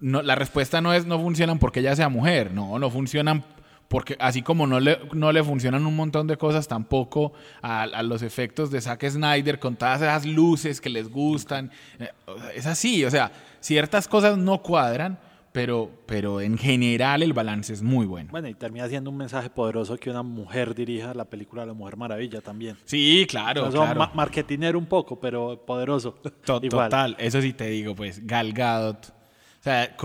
no, 0.00 0.22
la 0.22 0.34
respuesta 0.34 0.80
no 0.80 0.92
es 0.92 1.06
no 1.06 1.18
funcionan 1.18 1.58
porque 1.58 1.80
ella 1.80 1.94
sea 1.94 2.08
mujer, 2.08 2.52
no, 2.52 2.78
no 2.78 2.90
funcionan 2.90 3.44
porque 3.88 4.16
así 4.18 4.42
como 4.42 4.66
no 4.66 4.80
le, 4.80 4.98
no 5.12 5.32
le 5.32 5.42
funcionan 5.42 5.86
un 5.86 5.96
montón 5.96 6.26
de 6.26 6.36
cosas 6.36 6.68
tampoco 6.68 7.32
a, 7.62 8.02
los 8.02 8.22
efectos 8.22 8.70
de 8.70 8.80
Zack 8.80 9.08
Snyder 9.08 9.58
con 9.58 9.76
todas 9.76 10.02
esas 10.02 10.26
luces 10.26 10.80
que 10.80 10.90
les 10.90 11.10
gustan, 11.10 11.70
eh, 11.98 12.08
es 12.54 12.66
así, 12.66 13.04
o 13.04 13.10
sea, 13.10 13.30
ciertas 13.60 14.08
cosas 14.08 14.36
no 14.38 14.62
cuadran, 14.62 15.18
pero, 15.54 15.88
pero 16.06 16.40
en 16.40 16.58
general 16.58 17.22
el 17.22 17.32
balance 17.32 17.72
es 17.72 17.80
muy 17.80 18.06
bueno. 18.06 18.30
Bueno, 18.32 18.48
y 18.48 18.54
termina 18.54 18.88
siendo 18.88 19.10
un 19.10 19.16
mensaje 19.16 19.50
poderoso 19.50 19.96
que 19.96 20.10
una 20.10 20.24
mujer 20.24 20.74
dirija 20.74 21.14
la 21.14 21.26
película 21.26 21.64
La 21.64 21.74
Mujer 21.74 21.96
Maravilla 21.96 22.40
también. 22.40 22.76
Sí, 22.84 23.24
claro. 23.28 23.70
claro. 23.70 24.10
marketinero 24.14 24.76
un 24.76 24.86
poco, 24.86 25.20
pero 25.20 25.64
poderoso. 25.64 26.16
Total, 26.44 27.14
eso 27.20 27.40
sí 27.40 27.52
te 27.52 27.68
digo, 27.68 27.94
pues 27.94 28.26
Gal 28.26 28.52
Gadot. 28.52 29.06
O 29.06 29.62
sea, 29.62 29.96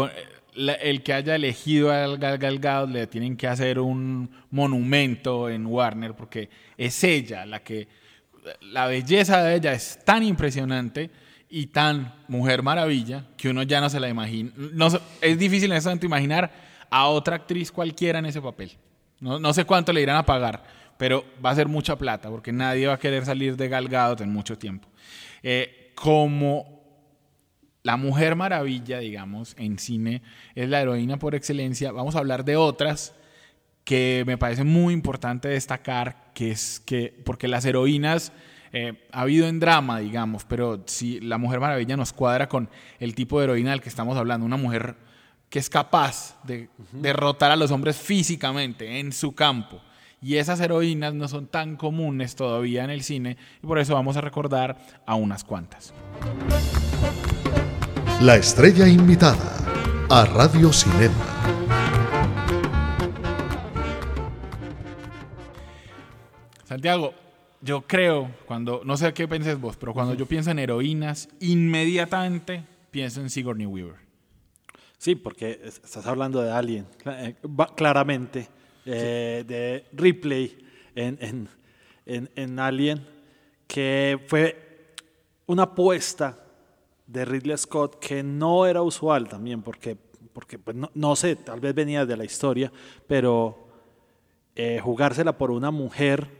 el 0.56 1.03
que 1.03 1.13
haya 1.13 1.36
elegido 1.36 1.91
a 1.91 2.15
Gal, 2.18 2.38
Gal 2.38 2.60
Gadot 2.60 2.89
le 2.89 3.08
tienen 3.08 3.38
que 3.38 3.48
hacer 3.48 3.79
un 3.79 4.29
monumento 4.51 5.50
en 5.50 5.65
Warner 5.65 6.15
porque 6.15 6.50
es 6.77 7.03
ella 7.03 7.46
la 7.46 7.63
que... 7.63 7.88
La 8.62 8.88
belleza 8.88 9.44
de 9.44 9.56
ella 9.56 9.74
es 9.74 10.00
tan 10.06 10.24
impresionante 10.24 11.12
y 11.50 11.68
tan 11.68 12.13
mujer 12.27 12.63
maravilla 12.63 13.25
que 13.36 13.50
uno 13.50 13.63
ya 13.63 13.82
no 13.82 13.89
se 13.89 14.00
la 14.00 14.08
imagina. 14.08 14.51
No, 14.56 14.88
es 15.22 15.38
difícil 15.38 15.72
en 15.72 15.77
ese 15.77 15.89
momento 15.89 16.06
imaginar 16.06 16.51
a 16.89 17.08
otra 17.08 17.36
actriz 17.36 17.72
cualquiera 17.72 18.20
en 18.20 18.27
ese 18.27 18.41
papel. 18.41 18.72
No, 19.20 19.39
no, 19.39 19.53
sé 19.53 19.65
cuánto 19.65 19.91
le 19.91 20.01
irán 20.01 20.15
a 20.15 20.25
pagar, 20.25 20.63
pero 20.98 21.25
va 21.44 21.51
a 21.51 21.56
ser 21.56 21.68
mucha 21.68 21.98
plata 21.98 22.29
porque 22.29 22.53
nadie 22.53 22.88
va 22.88 22.94
a 22.94 23.00
querer 23.00 23.25
salir 23.25 23.58
de 23.58 23.68
Galgado 23.68 24.24
en 24.24 24.32
mucho 24.32 24.58
tiempo. 24.58 24.88
Eh, 25.44 25.91
como 25.96 26.78
la 27.83 27.98
mujer 27.98 28.36
maravilla, 28.36 29.00
digamos, 29.00 29.55
en 29.57 29.79
cine 29.79 30.21
es 30.55 30.69
la 30.69 30.81
heroína 30.81 31.17
por 31.17 31.36
excelencia, 31.36 31.91
vamos 31.91 32.15
a 32.15 32.19
hablar 32.19 32.43
de 32.45 32.55
otras 32.57 33.15
que 33.83 34.24
me 34.27 34.38
parece 34.38 34.63
muy 34.63 34.93
importante 34.93 35.48
destacar, 35.48 36.31
que 36.33 36.51
es 36.51 36.79
que, 36.79 37.21
porque 37.25 37.48
las 37.48 37.65
heroínas 37.65 38.31
eh, 38.71 39.07
ha 39.12 39.21
habido 39.21 39.48
en 39.48 39.59
drama, 39.59 40.00
digamos, 40.00 40.45
pero 40.45 40.83
si 40.86 41.19
La 41.21 41.38
Mujer 41.38 41.59
Maravilla 41.59 41.98
nos 41.98 42.13
cuadra 42.13 42.48
con 42.48 42.69
el 43.00 43.15
tipo 43.15 43.39
de 43.39 43.45
heroína 43.45 43.71
del 43.71 43.81
que 43.81 43.89
estamos 43.89 44.17
hablando, 44.17 44.45
una 44.45 44.57
mujer 44.57 44.95
que 45.50 45.57
es 45.57 45.69
capaz 45.69 46.38
de 46.43 46.69
derrotar 46.91 47.50
a 47.50 47.55
los 47.55 47.71
hombres 47.71 47.98
físicamente 47.98 49.00
en 49.00 49.12
su 49.12 49.33
campo. 49.33 49.81
Y 50.21 50.36
esas 50.36 50.59
heroínas 50.59 51.13
no 51.13 51.27
son 51.27 51.48
tan 51.48 51.77
comunes 51.77 52.36
todavía 52.36 52.83
en 52.83 52.89
el 52.91 53.01
cine 53.01 53.38
y 53.63 53.65
por 53.65 53.79
eso 53.79 53.93
vamos 53.93 54.17
a 54.17 54.21
recordar 54.21 54.77
a 55.05 55.15
unas 55.15 55.43
cuantas. 55.43 55.93
La 58.21 58.35
estrella 58.35 58.85
invitada 58.85 59.55
a 60.09 60.25
Radio 60.25 60.73
Cinema. 60.73 61.13
Santiago, 66.65 67.13
yo 67.61 67.83
creo, 67.88 68.29
cuando, 68.45 68.81
no 68.83 68.97
sé 68.97 69.13
qué 69.13 69.25
penses 69.25 69.57
vos, 69.57 69.77
pero 69.77 69.93
cuando 69.93 70.15
yo 70.15 70.25
pienso 70.25 70.51
en 70.51 70.59
heroínas, 70.59 71.29
inmediatamente 71.39 72.65
pienso 72.91 73.21
en 73.21 73.29
Sigourney 73.29 73.65
Weaver. 73.65 73.95
Sí, 74.97 75.15
porque 75.15 75.61
estás 75.63 76.05
hablando 76.05 76.41
de 76.41 76.51
Alien, 76.51 76.88
eh, 77.05 77.35
claramente, 77.77 78.49
eh, 78.85 79.45
de 79.47 79.85
Ripley 79.93 80.57
en, 80.93 81.47
en, 82.05 82.29
en, 82.35 82.59
Alien, 82.59 83.07
que 83.65 84.19
fue 84.27 84.93
una 85.45 85.63
apuesta 85.63 86.38
de 87.12 87.25
Ridley 87.25 87.58
Scott 87.58 88.00
que 88.00 88.22
no 88.22 88.66
era 88.68 88.82
usual 88.82 89.28
también, 89.28 89.62
porque, 89.63 89.98
porque 90.32 90.60
pues 90.60 90.75
no, 90.75 90.92
no, 90.94 91.16
sé, 91.16 91.36
tal 91.36 91.60
vez 91.60 91.74
venía 91.74 92.06
de 92.06 92.16
la 92.16 92.24
historia, 92.24 92.72
pero 93.08 93.68
eh, 94.56 94.80
jugársela 94.82 95.38
por 95.38 95.51
una 95.51 95.72
mujer 95.72 96.39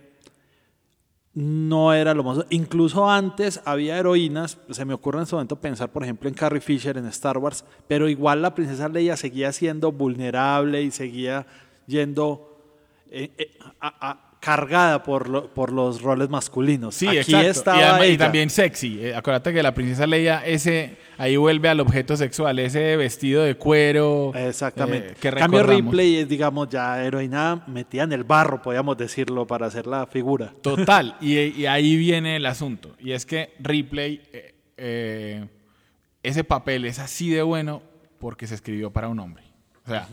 no 1.34 1.94
era 1.94 2.14
lo 2.14 2.24
más... 2.24 2.46
Incluso 2.50 3.10
antes 3.10 3.62
había 3.66 3.98
heroínas, 3.98 4.60
se 4.70 4.86
me 4.86 4.94
ocurre 4.94 5.18
en 5.18 5.24
este 5.24 5.36
momento 5.36 5.56
pensar, 5.56 5.92
por 5.92 6.04
ejemplo, 6.04 6.30
en 6.30 6.36
Carrie 6.36 6.62
Fisher 6.62 6.98
en 6.98 7.06
Star 7.08 7.38
Wars, 7.40 7.66
pero 7.88 8.08
igual 8.08 8.42
la 8.42 8.54
princesa 8.54 8.90
Leia 8.90 9.18
seguía 9.18 9.52
siendo 9.52 9.92
vulnerable 9.92 10.84
y 10.84 10.92
seguía 10.92 11.48
yendo 11.88 12.62
eh, 13.10 13.32
eh, 13.38 13.58
a 13.80 14.29
cargada 14.40 15.04
por, 15.04 15.50
por 15.50 15.72
los 15.72 16.02
roles 16.02 16.30
masculinos. 16.30 16.96
Sí, 16.96 17.08
Aquí 17.08 17.36
exacto. 17.36 18.06
y, 18.06 18.18
también 18.18 18.50
sexy. 18.50 19.00
Eh, 19.02 19.16
acuérdate 19.16 19.54
que 19.54 19.62
la 19.62 19.74
princesa 19.74 20.08
Leia, 20.08 20.46
ese, 20.46 20.98
ahí 21.18 21.36
vuelve 21.36 21.70
al 21.70 21.80
objeto 21.80 22.16
sexual, 22.16 22.58
ese 22.60 22.96
vestido 22.96 23.44
de 23.44 23.56
cuero. 23.56 24.32
Exactamente. 24.36 25.10
Eh, 25.10 25.16
que 25.20 25.32
Cambio 25.32 25.64
Ripley 25.64 26.18
es, 26.18 26.30
digamos, 26.30 26.70
ya 26.70 27.04
heroína 27.04 27.64
metida 27.68 28.04
en 28.04 28.14
el 28.14 28.24
barro, 28.24 28.62
podríamos 28.62 28.98
decirlo, 28.98 29.46
para 29.46 29.68
hacer 29.68 29.88
la 29.88 30.08
figura. 30.08 30.54
Total. 30.62 31.18
y, 31.22 31.66
ahí 31.66 31.98
viene 31.98 32.38
el 32.38 32.46
asunto. 32.46 32.96
Y 33.00 33.12
es 33.12 33.26
que 33.26 33.54
Ripley... 33.60 34.22
Eh, 34.82 35.46
ese 36.24 36.44
papel 36.44 36.86
es 36.86 37.00
así 37.00 37.30
de 37.30 37.42
bueno 37.42 37.82
porque 38.20 38.48
se 38.48 38.56
escribió 38.56 38.92
para 38.92 39.08
un 39.08 39.20
hombre. 39.20 39.44
O 39.86 39.90
sea, 39.90 40.08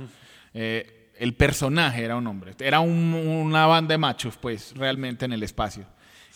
eh, 0.55 0.96
el 1.19 1.35
personaje 1.35 2.05
era 2.05 2.17
un 2.17 2.27
hombre. 2.27 2.55
Era 2.59 2.81
una 2.81 3.67
banda 3.67 3.95
de 3.95 3.99
machos, 3.99 4.37
pues, 4.37 4.75
realmente 4.77 5.25
en 5.25 5.33
el 5.33 5.43
espacio. 5.43 5.87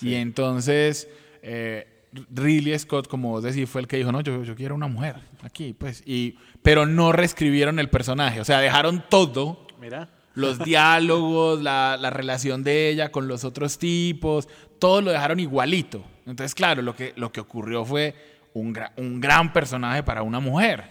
Y 0.00 0.14
entonces, 0.14 1.08
eh, 1.42 2.04
Ridley 2.12 2.78
Scott, 2.78 3.06
como 3.06 3.30
vos 3.30 3.42
decís, 3.42 3.68
fue 3.68 3.82
el 3.82 3.86
que 3.86 3.96
dijo, 3.96 4.10
no, 4.12 4.20
yo, 4.20 4.42
yo 4.42 4.54
quiero 4.54 4.74
una 4.74 4.88
mujer 4.88 5.16
aquí, 5.42 5.74
pues. 5.74 6.02
Y, 6.06 6.38
pero 6.62 6.86
no 6.86 7.12
reescribieron 7.12 7.78
el 7.78 7.90
personaje. 7.90 8.40
O 8.40 8.44
sea, 8.44 8.60
dejaron 8.60 9.04
todo. 9.08 9.66
Mira. 9.80 10.08
Los 10.34 10.58
diálogos, 10.64 11.60
la, 11.60 11.96
la 12.00 12.10
relación 12.10 12.64
de 12.64 12.88
ella 12.88 13.10
con 13.10 13.28
los 13.28 13.44
otros 13.44 13.78
tipos, 13.78 14.48
todo 14.78 15.02
lo 15.02 15.10
dejaron 15.10 15.40
igualito. 15.40 16.04
Entonces, 16.26 16.54
claro, 16.54 16.82
lo 16.82 16.94
que, 16.94 17.12
lo 17.16 17.32
que 17.32 17.40
ocurrió 17.40 17.84
fue 17.84 18.14
un, 18.54 18.78
un 18.96 19.20
gran 19.20 19.52
personaje 19.52 20.02
para 20.02 20.22
una 20.22 20.40
mujer. 20.40 20.84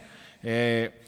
Eh, 0.44 1.02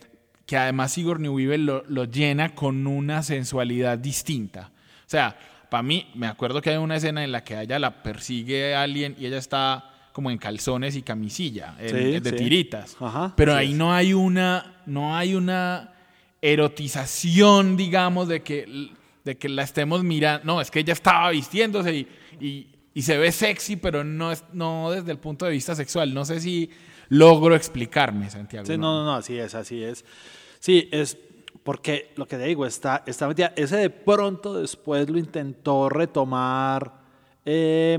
que 0.52 0.58
además 0.58 0.92
Sigourney 0.92 1.30
Weaver 1.30 1.62
lo, 1.62 1.86
lo, 1.88 2.04
llena 2.04 2.54
con 2.54 2.86
una 2.86 3.24
sensualidad 3.24 3.98
distinta. 3.98 4.70
O 4.74 5.10
sea, 5.10 5.38
para 5.70 5.82
mí, 5.82 6.12
me 6.14 6.28
acuerdo 6.28 6.62
que 6.62 6.72
hay 6.72 6.76
una 6.76 6.98
escena 6.98 7.24
en 7.24 7.32
la 7.32 7.42
que 7.46 7.58
ella 7.58 7.80
la 7.80 8.04
persigue 8.04 8.76
a 8.76 8.82
alguien 8.82 9.16
y 9.18 9.28
ella 9.28 9.38
está 9.38 9.90
como 10.12 10.30
en 10.30 10.38
calzones 10.38 10.98
y 10.98 11.04
camisilla, 11.04 11.74
de 11.80 12.34
tiritas. 12.34 12.98
Pero 13.38 13.56
ahí 13.56 13.74
no 13.74 13.94
hay 13.94 14.14
una, 14.14 14.82
no 14.86 15.16
hay 15.16 15.36
una 15.36 15.94
erotización, 16.42 17.78
digamos, 17.78 18.28
de 18.28 18.44
que, 18.44 18.90
de 19.24 19.38
que 19.38 19.48
la 19.48 19.64
estemos 19.64 20.04
mirando. 20.04 20.44
No, 20.46 20.60
es 20.60 20.70
que 20.70 20.82
ella 20.82 20.92
estaba 20.92 21.30
vistiéndose 21.30 21.96
y, 22.42 22.68
y 22.94 23.02
se 23.04 23.18
ve 23.18 23.32
sexy, 23.32 23.78
pero 23.78 24.04
no, 24.04 24.34
es, 24.34 24.44
no 24.52 24.92
desde 24.92 25.14
el 25.14 25.18
punto 25.18 25.46
de 25.46 25.52
vista 25.52 25.76
sexual. 25.76 26.14
No 26.14 26.26
sé 26.26 26.42
si 26.42 26.70
logro 27.08 27.56
explicarme, 27.56 28.30
Santiago. 28.30 28.66
Sí, 28.66 28.78
no, 28.78 29.00
no, 29.00 29.06
no, 29.06 29.16
así 29.16 29.38
es, 29.38 29.56
así 29.56 29.82
es. 29.82 30.04
Sí, 30.62 30.88
es 30.92 31.18
porque 31.64 32.12
lo 32.16 32.28
que 32.28 32.38
te 32.38 32.44
digo, 32.44 32.68
está, 32.68 33.04
está 33.08 33.28
metida. 33.28 33.52
Ese 33.56 33.78
de 33.78 33.90
pronto 33.90 34.54
después 34.54 35.10
lo 35.10 35.18
intentó 35.18 35.90
retomar 35.90 37.02
eh, 37.44 37.98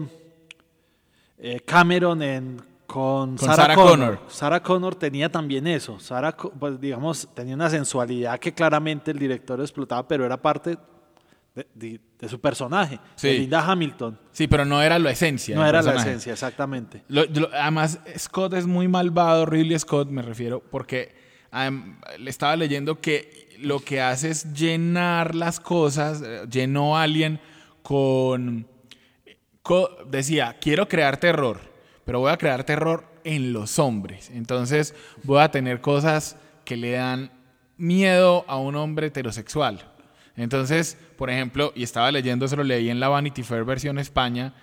eh, 1.38 1.60
Cameron 1.66 2.22
en, 2.22 2.62
con, 2.86 3.36
Sarah, 3.36 3.74
Connor. 3.74 4.20
Sarah 4.28 4.62
Connor 4.62 4.94
tenía 4.94 5.28
también 5.28 5.66
eso. 5.66 5.98
Sarah, 5.98 6.36
pues 6.36 6.80
digamos, 6.80 7.28
tenía 7.34 7.56
una 7.56 7.68
sensualidad 7.68 8.38
que 8.38 8.54
claramente 8.54 9.10
el 9.10 9.18
director 9.18 9.60
explotaba, 9.60 10.06
pero 10.06 10.24
era 10.24 10.40
parte 10.40 10.78
de, 11.74 12.00
su 12.28 12.40
personaje, 12.40 13.00
de 13.20 13.38
Linda 13.38 13.60
Hamilton. 13.68 14.16
Sí, 14.30 14.46
pero 14.46 14.64
no 14.64 14.80
era 14.80 15.00
la 15.00 15.10
esencia. 15.10 15.56
No 15.56 15.66
era 15.66 15.82
la 15.82 15.96
esencia, 15.96 16.32
exactamente. 16.32 17.02
además, 17.52 17.98
Scott 18.16 18.54
es 18.54 18.68
muy 18.68 18.86
malvado, 18.86 19.46
Ridley 19.46 19.76
Scott 19.80 20.08
me 20.10 20.22
refiero, 20.22 20.60
porque 20.60 21.21
estaba 22.26 22.56
leyendo 22.56 23.00
que 23.00 23.56
lo 23.58 23.80
que 23.80 24.00
hace 24.00 24.30
es 24.30 24.52
llenar 24.52 25.34
las 25.34 25.60
cosas, 25.60 26.22
eh, 26.24 26.46
llenó 26.50 26.96
a 26.96 27.02
alguien 27.02 27.40
con, 27.82 28.66
decía, 30.08 30.56
quiero 30.60 30.88
crear 30.88 31.18
terror, 31.18 31.60
pero 32.04 32.20
voy 32.20 32.32
a 32.32 32.36
crear 32.36 32.64
terror 32.64 33.04
en 33.24 33.52
los 33.52 33.78
hombres. 33.78 34.30
Entonces 34.30 34.94
voy 35.22 35.40
a 35.40 35.50
tener 35.50 35.80
cosas 35.80 36.36
que 36.64 36.76
le 36.76 36.92
dan 36.92 37.30
miedo 37.76 38.44
a 38.48 38.56
un 38.56 38.76
hombre 38.76 39.08
heterosexual. 39.08 39.92
Entonces, 40.36 40.96
por 41.16 41.30
ejemplo, 41.30 41.72
y 41.74 41.82
estaba 41.82 42.10
leyendo, 42.10 42.48
se 42.48 42.56
lo 42.56 42.64
leí 42.64 42.88
en 42.88 43.00
la 43.00 43.08
Vanity 43.08 43.42
Fair 43.42 43.64
versión 43.64 43.98
España, 43.98 44.54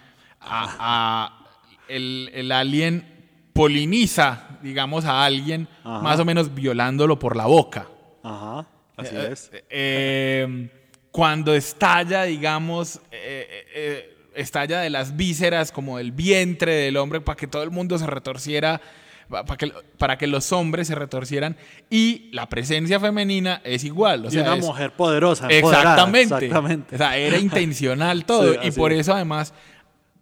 a, 0.41 1.46
el, 1.88 2.51
alien 2.51 3.18
poliniza, 3.53 4.60
digamos, 4.62 5.06
a 5.06 5.24
alguien, 5.24 5.68
más 5.84 6.20
o 6.20 6.25
menos 6.25 6.53
violándolo 6.53 7.20
por 7.20 7.36
la 7.36 7.46
boca. 7.46 7.88
Ajá, 8.24 8.68
así 8.98 9.15
eh, 9.15 9.29
es. 9.32 9.51
Eh, 9.70 10.70
cuando 11.12 11.53
estalla, 11.53 12.24
digamos, 12.24 13.01
eh, 13.12 14.15
estalla 14.36 14.80
de 14.80 14.89
las 14.89 15.15
vísceras, 15.15 15.71
como 15.71 15.97
del 15.97 16.12
vientre 16.12 16.73
del 16.73 16.97
hombre, 16.97 17.21
para 17.21 17.36
que 17.36 17.47
todo 17.47 17.63
el 17.63 17.71
mundo 17.71 17.97
se 17.97 18.08
retorciera 18.08 18.82
para 19.30 19.58
que, 19.58 19.71
para 19.97 20.17
que 20.17 20.26
los 20.26 20.52
hombres 20.52 20.88
se 20.88 20.95
retorcieran 20.95 21.56
y 21.89 22.30
la 22.34 22.50
presencia 22.50 23.00
femenina 23.00 23.62
es 23.63 23.84
igual. 23.84 24.26
O 24.26 24.32
sea, 24.32 24.41
una 24.41 24.56
mujer 24.56 24.91
poderosa. 24.93 25.47
Exactamente. 25.50 26.45
exactamente. 26.45 26.95
O 26.95 26.97
sea, 26.97 27.15
era 27.15 27.38
intencional 27.38 28.26
todo. 28.26 28.56
y 28.63 28.71
por 28.71 28.91
eso 28.91 29.13
además 29.13 29.54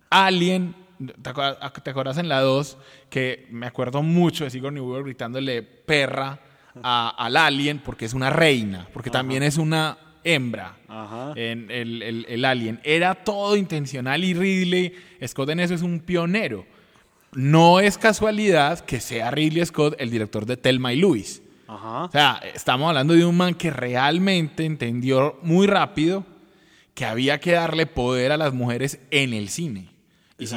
Alien, 0.09 0.75
¿te 1.21 1.89
acuerdas, 1.89 2.17
en 2.17 2.29
la 2.29 2.41
2? 2.41 2.77
Que 3.09 3.47
me 3.51 3.67
acuerdo 3.67 4.03
mucho 4.03 4.43
de 4.43 4.49
Sigourney 4.49 4.81
Weaver 4.81 5.03
gritándole 5.03 5.61
perra 5.63 6.39
al 6.83 7.37
alien 7.37 7.79
porque 7.79 8.05
es 8.05 8.13
una 8.13 8.29
reina, 8.29 8.87
porque 8.93 9.09
también 9.09 9.43
es 9.43 9.57
una 9.57 9.97
hembra 10.23 10.75
en 11.35 11.71
el, 11.71 12.01
el, 12.03 12.25
el, 12.27 12.45
alien. 12.45 12.79
Era 12.83 13.15
todo 13.15 13.55
intencional 13.55 14.23
y 14.23 14.33
Ridley 14.33 14.93
Scott 15.25 15.49
en 15.49 15.59
eso 15.59 15.73
es 15.73 15.81
un 15.81 15.99
pionero. 15.99 16.65
No 17.33 17.79
es 17.79 17.97
casualidad 17.97 18.79
que 18.79 18.99
sea 18.99 19.31
Ridley 19.31 19.65
Scott 19.65 19.95
el 19.99 20.09
director 20.09 20.45
de 20.45 20.57
Telma 20.57 20.93
y 20.93 20.97
Luis. 20.97 21.41
O 21.67 22.09
sea, 22.11 22.41
estamos 22.53 22.87
hablando 22.87 23.13
de 23.13 23.25
un 23.25 23.35
man 23.35 23.53
que 23.53 23.69
realmente 23.71 24.65
entendió 24.65 25.37
muy 25.41 25.67
rápido 25.67 26.25
que 26.93 27.05
había 27.05 27.39
que 27.39 27.51
darle 27.51 27.85
poder 27.85 28.31
a 28.31 28.37
las 28.37 28.53
mujeres 28.53 28.99
en 29.11 29.33
el 29.33 29.49
cine. 29.49 29.89
Y 30.39 30.47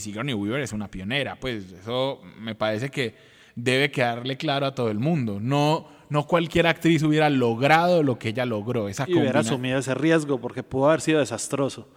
Sigourney, 0.00 0.34
Weaver 0.34 0.60
es 0.60 0.72
una 0.72 0.88
pionera, 0.88 1.36
pues 1.36 1.72
eso 1.72 2.22
me 2.38 2.54
parece 2.54 2.90
que 2.90 3.14
debe 3.56 3.90
quedarle 3.90 4.36
claro 4.36 4.66
a 4.66 4.74
todo 4.74 4.90
el 4.90 4.98
mundo. 4.98 5.40
No, 5.40 5.88
no 6.08 6.26
cualquier 6.26 6.66
actriz 6.68 7.02
hubiera 7.02 7.28
logrado 7.28 8.02
lo 8.02 8.18
que 8.18 8.28
ella 8.28 8.44
logró. 8.46 8.88
Esa 8.88 9.04
y 9.08 9.14
hubiera 9.14 9.40
asumido 9.40 9.78
ese 9.78 9.94
riesgo 9.94 10.40
porque 10.40 10.62
pudo 10.62 10.88
haber 10.88 11.00
sido 11.00 11.18
desastroso. 11.18 11.88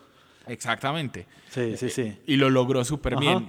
Exactamente. 0.48 1.28
Sí, 1.50 1.78
sí, 1.78 1.89
sí. 1.89 2.18
Y 2.26 2.38
lo 2.38 2.50
logró 2.50 2.84
súper 2.84 3.18
bien. 3.18 3.48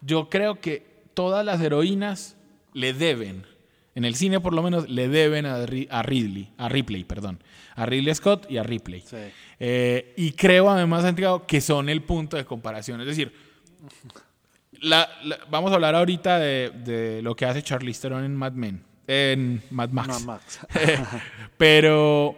Yo 0.00 0.28
creo 0.28 0.60
que 0.60 0.84
todas 1.14 1.44
las 1.44 1.60
heroínas 1.60 2.36
le 2.72 2.92
deben, 2.92 3.44
en 3.94 4.04
el 4.04 4.14
cine 4.14 4.40
por 4.40 4.52
lo 4.52 4.62
menos, 4.62 4.88
le 4.88 5.08
deben 5.08 5.46
a, 5.46 5.66
Ridley, 5.66 6.52
a 6.56 6.68
Ripley, 6.68 7.04
perdón, 7.04 7.42
a 7.74 7.86
Ridley 7.86 8.14
Scott 8.14 8.50
y 8.50 8.58
a 8.58 8.62
Ripley. 8.62 9.04
Eh, 9.58 10.14
y 10.16 10.32
creo 10.32 10.70
además, 10.70 11.02
Santiago, 11.02 11.46
que 11.46 11.60
son 11.60 11.88
el 11.88 12.02
punto 12.02 12.36
de 12.36 12.44
comparación. 12.44 13.00
Es 13.00 13.06
decir, 13.06 13.32
vamos 15.50 15.72
a 15.72 15.74
hablar 15.74 15.94
ahorita 15.94 16.38
de, 16.38 17.20
lo 17.22 17.34
que 17.34 17.46
hace 17.46 17.62
Charlize 17.62 18.02
Theron 18.02 18.24
en 18.24 18.36
Mad 18.36 18.52
Men, 18.52 18.84
en 19.06 19.62
Mad 19.70 19.90
Max. 19.90 20.60
Pero 21.56 22.36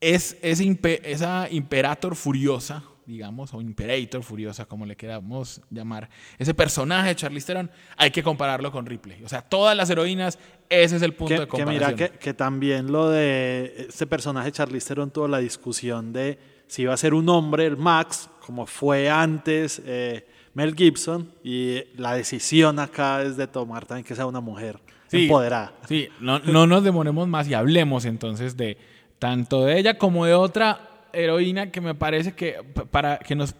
es, 0.00 0.36
es 0.42 0.60
esa 0.60 1.48
Imperator 1.50 2.16
furiosa 2.16 2.84
digamos, 3.06 3.52
o 3.54 3.60
Imperator, 3.60 4.22
Furiosa, 4.22 4.64
como 4.64 4.86
le 4.86 4.96
queramos 4.96 5.60
llamar, 5.70 6.08
ese 6.38 6.54
personaje 6.54 7.08
de 7.08 7.16
Charlize 7.16 7.46
Theron, 7.46 7.70
hay 7.96 8.10
que 8.10 8.22
compararlo 8.22 8.70
con 8.70 8.86
Ripley. 8.86 9.22
O 9.24 9.28
sea, 9.28 9.42
todas 9.42 9.76
las 9.76 9.90
heroínas, 9.90 10.38
ese 10.68 10.96
es 10.96 11.02
el 11.02 11.14
punto 11.14 11.40
de 11.40 11.46
comparación. 11.46 11.96
Que 11.96 12.04
mira 12.04 12.18
que, 12.18 12.34
también 12.34 12.92
lo 12.92 13.10
de 13.10 13.86
ese 13.88 14.06
personaje 14.06 14.46
de 14.46 14.52
Charlize 14.52 14.88
Theron 14.88 15.10
tuvo 15.10 15.28
la 15.28 15.38
discusión 15.38 16.12
de 16.12 16.38
si 16.66 16.82
iba 16.82 16.94
a 16.94 16.96
ser 16.96 17.14
un 17.14 17.28
hombre, 17.28 17.66
el 17.66 17.76
Max, 17.76 18.30
como 18.46 18.66
fue 18.66 19.10
antes 19.10 19.82
eh, 19.84 20.26
Mel 20.54 20.74
Gibson, 20.74 21.30
y 21.42 21.82
la 21.96 22.14
decisión 22.14 22.78
acá 22.78 23.22
es 23.22 23.36
de 23.36 23.46
tomar 23.46 23.84
también 23.84 24.04
que 24.04 24.14
sea 24.14 24.26
una 24.26 24.40
mujer 24.40 24.80
empoderada. 25.10 25.74
Sí, 25.86 26.08
no, 26.20 26.38
no 26.38 26.66
nos 26.66 26.82
demoremos 26.82 27.28
más 27.28 27.48
y 27.48 27.54
hablemos 27.54 28.04
entonces 28.04 28.56
de 28.56 28.78
tanto 29.18 29.64
de 29.64 29.78
ella 29.78 29.98
como 29.98 30.24
de 30.24 30.34
otra 30.34 30.91
heroína 31.12 31.70
que 31.70 31.80
me 31.80 31.94
parece 31.94 32.32
que 32.32 32.56
para 32.90 33.18
que 33.18 33.34
nos, 33.34 33.54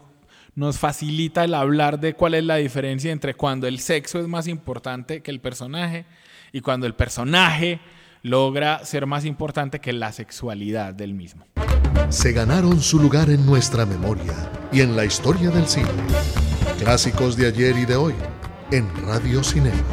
nos 0.55 0.77
facilita 0.77 1.43
el 1.43 1.53
hablar 1.53 1.99
de 1.99 2.13
cuál 2.13 2.33
es 2.33 2.43
la 2.43 2.57
diferencia 2.57 3.11
entre 3.11 3.33
cuando 3.33 3.67
el 3.67 3.79
sexo 3.79 4.19
es 4.19 4.27
más 4.27 4.47
importante 4.47 5.21
que 5.21 5.31
el 5.31 5.39
personaje 5.39 6.05
y 6.51 6.61
cuando 6.61 6.87
el 6.87 6.95
personaje 6.95 7.79
logra 8.21 8.85
ser 8.85 9.05
más 9.05 9.25
importante 9.25 9.79
que 9.79 9.93
la 9.93 10.11
sexualidad 10.11 10.93
del 10.93 11.13
mismo. 11.13 11.45
Se 12.09 12.31
ganaron 12.31 12.79
su 12.81 12.99
lugar 12.99 13.29
en 13.29 13.45
nuestra 13.45 13.85
memoria 13.85 14.33
y 14.71 14.81
en 14.81 14.95
la 14.95 15.05
historia 15.05 15.49
del 15.49 15.67
cine. 15.67 15.89
Clásicos 16.79 17.35
de 17.35 17.47
ayer 17.47 17.77
y 17.77 17.85
de 17.85 17.95
hoy 17.95 18.13
en 18.71 18.87
Radio 19.05 19.43
Cinema. 19.43 19.83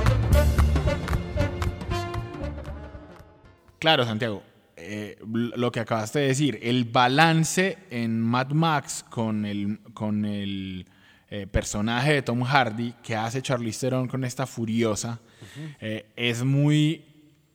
Claro, 3.78 4.04
Santiago. 4.04 4.49
Eh, 4.80 5.18
lo 5.22 5.70
que 5.70 5.80
acabaste 5.80 6.20
de 6.20 6.28
decir, 6.28 6.58
el 6.62 6.84
balance 6.84 7.78
en 7.90 8.20
Mad 8.20 8.50
Max 8.50 9.04
con 9.08 9.44
el, 9.44 9.80
con 9.94 10.24
el 10.24 10.86
eh, 11.28 11.46
personaje 11.46 12.14
de 12.14 12.22
Tom 12.22 12.42
Hardy 12.42 12.94
que 13.02 13.14
hace 13.14 13.42
Charlize 13.42 13.80
Theron 13.80 14.08
con 14.08 14.24
esta 14.24 14.46
furiosa 14.46 15.20
eh, 15.80 16.06
es 16.16 16.42
muy, 16.42 17.04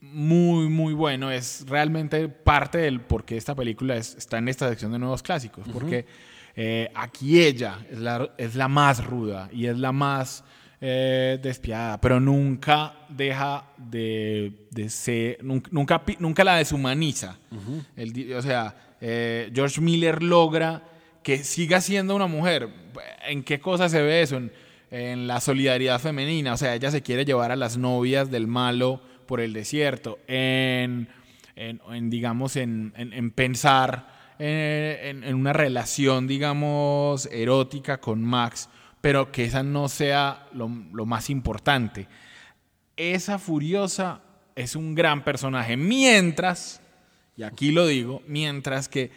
muy, 0.00 0.68
muy 0.68 0.94
bueno. 0.94 1.30
Es 1.30 1.64
realmente 1.68 2.28
parte 2.28 2.78
del 2.78 3.00
por 3.00 3.24
qué 3.24 3.36
esta 3.36 3.54
película 3.54 3.96
está 3.96 4.38
en 4.38 4.48
esta 4.48 4.68
sección 4.68 4.92
de 4.92 4.98
nuevos 4.98 5.22
clásicos. 5.22 5.66
Porque 5.72 6.06
aquí 6.94 7.42
ella 7.42 7.78
es 7.90 7.98
la, 7.98 8.30
es 8.38 8.54
la, 8.54 8.68
más 8.68 9.04
ruda 9.04 9.50
y 9.52 9.66
es 9.66 9.78
la 9.78 9.92
más 9.92 10.42
eh, 10.78 11.38
despiadada, 11.42 11.98
pero 11.98 12.20
nunca 12.20 12.94
deja 13.08 13.64
de, 13.78 14.52
ser, 14.88 15.42
nunca, 15.42 16.02
nunca, 16.18 16.44
la 16.44 16.56
deshumaniza. 16.56 17.38
o 18.36 18.42
sea, 18.42 18.76
eh, 19.00 19.50
George 19.54 19.80
Miller 19.80 20.22
logra 20.22 20.82
que 21.22 21.44
siga 21.44 21.80
siendo 21.80 22.14
una 22.14 22.26
mujer. 22.26 22.68
¿En 23.26 23.42
qué 23.42 23.58
cosa 23.58 23.88
se 23.88 24.02
ve 24.02 24.20
eso? 24.20 24.38
En, 24.90 25.26
la 25.26 25.40
solidaridad 25.40 25.98
femenina. 25.98 26.52
O 26.52 26.56
sea, 26.58 26.74
ella 26.74 26.90
se 26.90 27.00
quiere 27.00 27.24
llevar 27.24 27.52
a 27.52 27.56
las 27.56 27.78
novias 27.78 28.30
del 28.30 28.46
malo 28.46 29.00
por 29.26 29.40
el 29.40 29.54
desierto. 29.54 30.18
En, 30.28 31.08
digamos, 32.10 32.56
en, 32.56 33.32
pensar 33.34 34.08
en, 34.38 35.34
una 35.34 35.54
relación, 35.54 36.26
digamos, 36.26 37.26
erótica 37.32 37.98
con 37.98 38.22
Max 38.22 38.68
pero 39.06 39.30
que 39.30 39.44
esa 39.44 39.62
no 39.62 39.88
sea 39.88 40.48
lo, 40.52 40.66
más 40.66 41.30
importante. 41.30 42.08
Esa 42.96 43.38
furiosa 43.38 44.20
es 44.56 44.74
un 44.74 44.96
gran 44.96 45.22
personaje, 45.22 45.76
mientras, 45.76 46.80
y 47.36 47.44
aquí 47.44 47.70
lo 47.70 47.86
digo, 47.86 48.24
mientras 48.26 48.88
que 48.88 49.12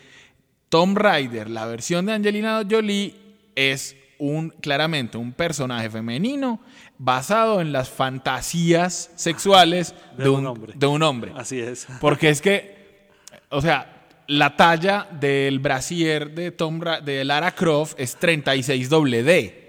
Tom 0.69 0.95
Rider, 0.95 1.49
la 1.49 1.65
versión 1.65 2.05
de 2.05 2.13
Angelina 2.13 2.61
Jolie, 2.69 3.15
es 3.55 3.95
un, 4.19 4.51
claramente 4.61 5.17
un 5.17 5.33
personaje 5.33 5.89
femenino 5.89 6.59
basado 6.99 7.59
en 7.59 7.71
las 7.71 7.89
fantasías 7.89 9.09
sexuales 9.15 9.95
de, 10.19 10.29
un, 10.29 10.45
hombre. 10.45 10.73
de 10.75 10.85
un 10.85 11.01
hombre. 11.01 11.31
Así 11.35 11.59
es. 11.59 11.87
Porque 11.99 12.29
es 12.29 12.41
que, 12.41 13.07
o 13.49 13.59
sea, 13.59 14.05
la 14.27 14.55
talla 14.55 15.07
del 15.19 15.57
brasier 15.57 16.29
de, 16.35 16.51
Tom, 16.51 16.79
de 16.79 17.25
Lara 17.25 17.55
Croft 17.55 17.95
es 17.97 18.17
36 18.17 18.87
D. 18.91 19.68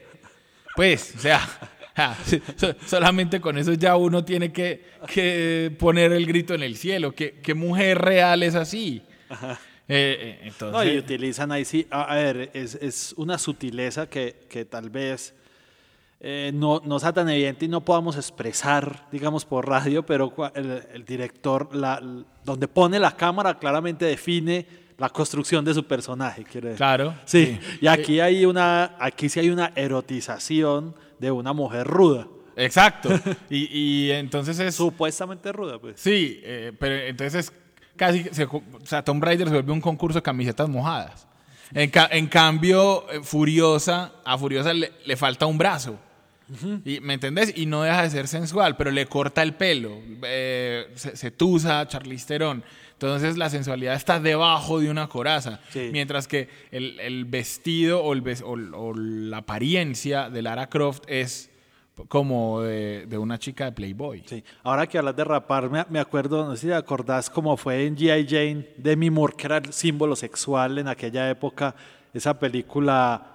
Pues, 0.80 1.14
o 1.14 1.18
sea, 1.18 1.46
solamente 2.86 3.38
con 3.38 3.58
eso 3.58 3.74
ya 3.74 3.96
uno 3.96 4.24
tiene 4.24 4.50
que, 4.50 5.76
poner 5.78 6.10
el 6.10 6.24
grito 6.24 6.54
en 6.54 6.62
el 6.62 6.74
cielo. 6.74 7.14
¿Qué, 7.14 7.54
mujer 7.54 7.98
real 7.98 8.42
es 8.42 8.54
así? 8.54 9.02
Eh, 9.88 10.40
eh, 10.42 10.52
no, 10.62 10.82
y 10.82 10.96
utilizan 10.96 11.52
ahí 11.52 11.66
sí, 11.66 11.86
a, 11.90 12.14
ver, 12.14 12.50
es, 12.54 13.12
una 13.18 13.36
sutileza 13.36 14.08
que, 14.08 14.66
tal 14.70 14.88
vez 14.88 15.34
eh, 16.18 16.50
no, 16.54 16.80
no, 16.82 16.98
sea 16.98 17.12
tan 17.12 17.28
evidente 17.28 17.66
y 17.66 17.68
no 17.68 17.84
podamos 17.84 18.16
expresar, 18.16 19.06
digamos, 19.12 19.44
por 19.44 19.68
radio, 19.68 20.06
pero 20.06 20.32
el, 20.54 21.04
director, 21.04 21.76
la, 21.76 22.00
donde 22.42 22.68
pone 22.68 22.98
la 22.98 23.14
cámara, 23.14 23.58
claramente 23.58 24.06
define 24.06 24.66
la 25.00 25.08
construcción 25.08 25.64
de 25.64 25.72
su 25.72 25.82
personaje, 25.82 26.44
quiere 26.44 26.74
Claro. 26.74 27.14
Sí. 27.24 27.58
Y 27.80 27.86
aquí 27.86 28.20
hay 28.20 28.44
una, 28.44 28.96
aquí 29.00 29.30
sí 29.30 29.40
hay 29.40 29.48
una 29.48 29.72
erotización 29.74 30.94
de 31.18 31.30
una 31.30 31.54
mujer 31.54 31.86
ruda. 31.86 32.28
Exacto. 32.54 33.08
y, 33.48 34.10
entonces 34.10 34.58
es. 34.60 34.74
Supuestamente 34.74 35.50
ruda, 35.52 35.78
pues. 35.78 35.98
Sí, 35.98 36.40
eh, 36.44 36.72
pero 36.78 36.96
entonces 36.96 37.50
casi. 37.96 38.26
o 38.28 38.86
sea, 38.86 39.02
Tomb 39.02 39.24
Raider 39.24 39.48
se 39.48 39.54
vuelve 39.54 39.72
un 39.72 39.80
concurso 39.80 40.18
de 40.18 40.22
camisetas 40.22 40.68
mojadas. 40.68 41.26
En, 41.72 42.26
cambio, 42.26 43.08
eh, 43.10 43.20
Furiosa, 43.22 44.12
a 44.24 44.36
Furiosa 44.36 44.74
le, 44.74 45.16
falta 45.16 45.46
un 45.46 45.56
brazo. 45.56 45.98
y, 46.84 47.00
¿Me 47.00 47.14
entendés? 47.14 47.54
Y 47.56 47.64
no 47.64 47.84
deja 47.84 48.02
de 48.02 48.10
ser 48.10 48.28
sensual, 48.28 48.76
pero 48.76 48.90
le 48.90 49.06
corta 49.06 49.42
el 49.42 49.54
pelo. 49.54 49.96
Eh, 50.24 50.90
se, 50.94 51.16
se, 51.16 51.30
tusa 51.30 51.88
Charlize 51.88 52.26
Theron. 52.26 52.62
Entonces 53.00 53.38
la 53.38 53.48
sensualidad 53.48 53.94
está 53.94 54.20
debajo 54.20 54.78
de 54.78 54.90
una 54.90 55.08
coraza, 55.08 55.58
mientras 55.90 56.28
que 56.28 56.50
el, 56.70 57.24
vestido 57.24 58.04
o, 58.04 58.14
la 58.94 59.38
apariencia 59.38 60.28
de 60.28 60.42
Lara 60.42 60.68
Croft 60.68 61.04
es 61.06 61.48
como 62.08 62.60
de, 62.60 63.16
una 63.16 63.38
chica 63.38 63.64
de 63.64 63.72
Playboy. 63.72 64.22
Sí. 64.26 64.44
Ahora 64.62 64.86
que 64.86 64.98
hablas 64.98 65.16
de 65.16 65.24
rapar, 65.24 65.70
me, 65.88 65.98
acuerdo, 65.98 66.44
no 66.44 66.54
sé 66.56 66.60
si 66.60 66.66
te 66.66 66.74
acordás 66.74 67.30
cómo 67.30 67.56
fue 67.56 67.86
en 67.86 67.96
G.I. 67.96 68.26
Jane, 68.28 68.68
Demi 68.76 69.08
Moore, 69.08 69.32
que 69.34 69.46
era 69.46 69.56
el 69.56 69.72
símbolo 69.72 70.14
sexual 70.14 70.76
en 70.76 70.88
aquella 70.88 71.30
época, 71.30 71.74
esa 72.12 72.38
película 72.38 73.29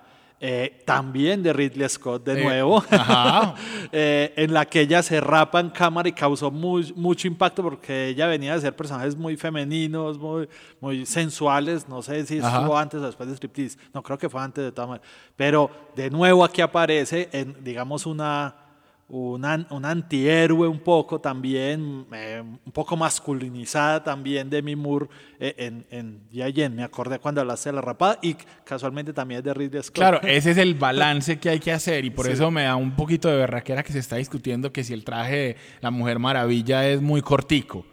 eh, 0.47 0.83
también 0.85 1.41
de 1.41 1.51
Ridley 1.51 1.89
Scott 1.89 2.23
de 2.23 2.39
eh, 2.39 2.43
nuevo, 2.43 2.83
eh, 3.91 4.31
en 4.35 4.53
la 4.53 4.67
que 4.67 4.81
ella 4.81 5.01
se 5.01 5.19
rapa 5.19 5.59
en 5.59 5.71
cámara 5.71 6.07
y 6.07 6.11
causó 6.11 6.51
muy, 6.51 6.93
mucho 6.95 7.27
impacto 7.27 7.63
porque 7.63 8.09
ella 8.09 8.27
venía 8.27 8.53
de 8.53 8.61
ser 8.61 8.75
personajes 8.75 9.15
muy 9.15 9.37
femeninos, 9.37 10.19
muy, 10.19 10.47
muy 10.79 11.03
sensuales, 11.07 11.89
no 11.89 12.03
sé 12.03 12.27
si 12.27 12.37
estuvo 12.37 12.77
antes 12.77 12.99
o 12.99 13.05
después 13.07 13.27
de 13.27 13.35
Striptease, 13.35 13.79
no 13.91 14.03
creo 14.03 14.19
que 14.19 14.29
fue 14.29 14.39
antes 14.39 14.63
de 14.63 14.71
todas 14.71 15.01
pero 15.35 15.71
de 15.95 16.11
nuevo 16.11 16.45
aquí 16.45 16.61
aparece 16.61 17.27
en, 17.31 17.63
digamos, 17.63 18.05
una 18.05 18.64
un 19.07 19.85
antihéroe 19.85 20.67
un 20.67 20.79
poco 20.79 21.19
también, 21.21 22.07
eh, 22.11 22.41
un 22.41 22.71
poco 22.71 22.97
masculinizada 22.97 24.03
también 24.03 24.49
de 24.49 24.75
Moore 24.75 25.07
eh, 25.39 25.53
en, 25.57 25.85
en 25.91 26.75
Me 26.75 26.83
acordé 26.83 27.19
cuando 27.19 27.41
hablaste 27.41 27.69
de 27.69 27.75
la 27.75 27.81
rapada 27.81 28.17
y 28.23 28.35
casualmente 28.63 29.13
también 29.13 29.43
de 29.43 29.53
Ridley 29.53 29.83
Scott. 29.83 29.95
Claro, 29.95 30.21
ese 30.23 30.51
es 30.51 30.57
el 30.57 30.73
balance 30.73 31.37
que 31.37 31.49
hay 31.49 31.59
que 31.59 31.71
hacer 31.71 32.03
y 32.03 32.09
por 32.09 32.27
eso 32.27 32.49
me 32.49 32.63
da 32.63 32.75
un 32.75 32.95
poquito 32.95 33.29
de 33.29 33.37
berraquera 33.37 33.83
que 33.83 33.93
se 33.93 33.99
está 33.99 34.15
discutiendo 34.15 34.73
que 34.73 34.83
si 34.83 34.93
el 34.93 35.03
traje 35.03 35.35
de 35.35 35.57
la 35.81 35.91
Mujer 35.91 36.17
Maravilla 36.17 36.87
es 36.87 37.01
muy 37.01 37.21
cortico. 37.21 37.85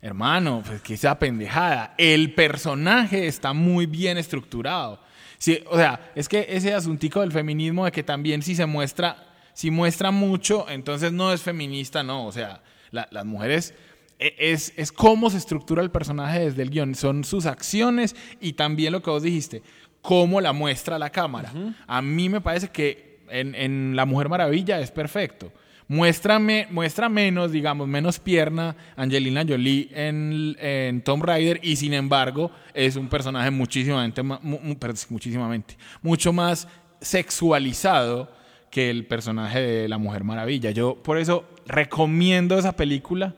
Hermano, 0.00 0.62
pues 0.66 0.82
que 0.82 0.94
esa 0.94 1.18
pendejada. 1.18 1.94
El 1.96 2.34
personaje 2.34 3.26
está 3.26 3.54
muy 3.54 3.86
bien 3.86 4.18
estructurado. 4.18 5.00
Sí, 5.38 5.62
o 5.70 5.76
sea, 5.76 6.12
es 6.14 6.28
que 6.28 6.46
ese 6.48 6.74
asuntico 6.74 7.20
del 7.20 7.32
feminismo 7.32 7.86
de 7.86 7.92
que 7.92 8.02
también 8.02 8.42
si 8.42 8.54
se 8.54 8.66
muestra 8.66 9.23
si 9.54 9.70
muestra 9.70 10.10
mucho, 10.10 10.68
entonces 10.68 11.12
no 11.12 11.32
es 11.32 11.42
feminista, 11.42 12.02
no. 12.02 12.26
O 12.26 12.32
sea, 12.32 12.62
las 12.90 13.24
mujeres 13.24 13.74
e, 14.18 14.34
es, 14.38 14.72
es 14.76 14.92
cómo 14.92 15.30
se 15.30 15.38
estructura 15.38 15.82
el 15.82 15.90
personaje 15.90 16.40
desde 16.40 16.62
el 16.62 16.70
guion, 16.70 16.94
son 16.94 17.24
sus 17.24 17.46
acciones 17.46 18.14
y 18.40 18.52
también 18.52 18.92
lo 18.92 19.02
que 19.02 19.10
vos 19.10 19.22
dijiste, 19.22 19.62
cómo 20.02 20.40
la 20.40 20.52
muestra 20.52 20.98
la 20.98 21.10
cámara. 21.10 21.52
A 21.86 22.02
mí 22.02 22.28
me 22.28 22.40
parece 22.40 22.68
que 22.68 23.20
en, 23.30 23.96
La 23.96 24.04
Mujer 24.04 24.28
Maravilla 24.28 24.80
es 24.80 24.90
perfecto. 24.90 25.52
Muéstrame, 25.86 26.66
muestra 26.70 27.08
menos, 27.08 27.52
digamos, 27.52 27.86
menos 27.86 28.18
pierna 28.18 28.74
Angelina 28.96 29.44
Jolie 29.46 29.90
en, 29.92 30.56
en 30.58 31.02
Tom 31.02 31.20
Raider 31.20 31.60
y 31.62 31.76
sin 31.76 31.92
embargo 31.92 32.50
es 32.72 32.96
un 32.96 33.08
personaje 33.08 33.50
muchísimamente, 33.50 34.22
muchísimamente, 34.22 35.76
mucho 36.00 36.32
más 36.32 36.66
sexualizado 37.02 38.30
que 38.74 38.90
el 38.90 39.06
personaje 39.06 39.60
de 39.60 39.88
la 39.88 39.98
Mujer 39.98 40.24
Maravilla. 40.24 40.72
Yo 40.72 40.96
por 41.00 41.16
eso 41.16 41.44
recomiendo 41.64 42.58
esa 42.58 42.72
película, 42.72 43.36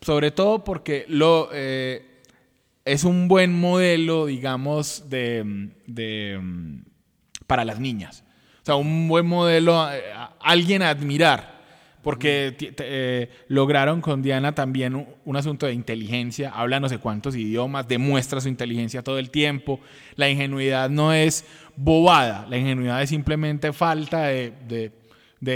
sobre 0.00 0.30
todo 0.30 0.62
porque 0.62 1.04
lo, 1.08 1.48
eh, 1.52 2.20
es 2.84 3.02
un 3.02 3.26
buen 3.26 3.52
modelo, 3.52 4.26
digamos, 4.26 5.10
de, 5.10 5.74
para 7.48 7.64
las 7.64 7.80
niñas. 7.80 8.22
O 8.62 8.64
sea, 8.64 8.76
un 8.76 9.08
buen 9.08 9.26
modelo, 9.26 9.84
alguien 10.38 10.82
a 10.82 10.90
admirar 10.90 11.51
porque 12.02 12.56
eh, 12.60 13.30
lograron 13.48 14.00
con 14.00 14.22
Diana 14.22 14.54
también 14.54 15.06
un, 15.24 15.36
asunto 15.36 15.66
de 15.66 15.72
inteligencia, 15.72 16.50
habla 16.50 16.80
no 16.80 16.88
sé 16.88 16.98
cuántos 16.98 17.36
idiomas, 17.36 17.86
demuestra 17.86 18.40
su 18.40 18.48
inteligencia 18.48 19.02
todo 19.02 19.18
el 19.18 19.30
tiempo. 19.30 19.80
La 20.16 20.28
ingenuidad 20.28 20.90
no 20.90 21.12
es 21.12 21.44
bobada, 21.76 22.46
la 22.50 22.58
ingenuidad 22.58 23.00
es 23.02 23.10
simplemente 23.10 23.72
falta 23.72 24.26
de, 24.26 24.92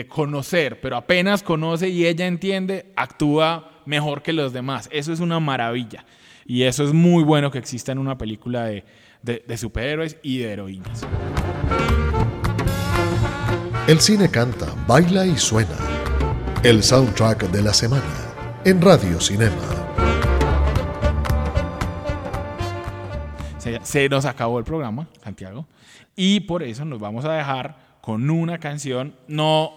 conocer, 0.08 0.80
pero 0.80 0.96
apenas 0.96 1.42
conoce 1.42 1.88
y 1.88 2.06
ella 2.06 2.26
entiende, 2.26 2.92
actúa 2.96 3.82
mejor 3.84 4.22
que 4.22 4.32
los 4.32 4.52
demás. 4.52 4.88
Eso 4.92 5.12
es 5.12 5.20
una 5.20 5.40
maravilla. 5.40 6.04
Y 6.48 6.62
eso 6.62 6.84
es 6.84 6.92
muy 6.92 7.24
bueno 7.24 7.50
que 7.50 7.58
exista 7.58 7.90
en 7.90 7.98
una 7.98 8.16
película 8.16 8.64
de, 8.66 8.84
de 9.22 9.56
superhéroes 9.56 10.16
y 10.22 10.38
de 10.38 10.52
heroínas. 10.52 11.04
El 13.88 14.00
cine 14.00 14.28
canta, 14.28 14.74
baila 14.86 15.26
y 15.26 15.36
suena 15.36 15.76
el 16.62 16.82
soundtrack 16.82 17.50
de 17.50 17.62
la 17.62 17.72
semana 17.72 18.02
en 18.64 18.80
Radio 18.80 19.20
Cinema. 19.20 19.56
Se, 23.82 24.08
nos 24.08 24.24
acabó 24.24 24.58
el 24.58 24.64
programa, 24.64 25.08
Santiago, 25.22 25.66
y 26.14 26.40
por 26.40 26.62
eso 26.62 26.84
nos 26.84 26.98
vamos 26.98 27.24
a 27.24 27.32
dejar 27.32 27.76
con 28.00 28.30
una 28.30 28.58
canción, 28.58 29.14
no, 29.28 29.72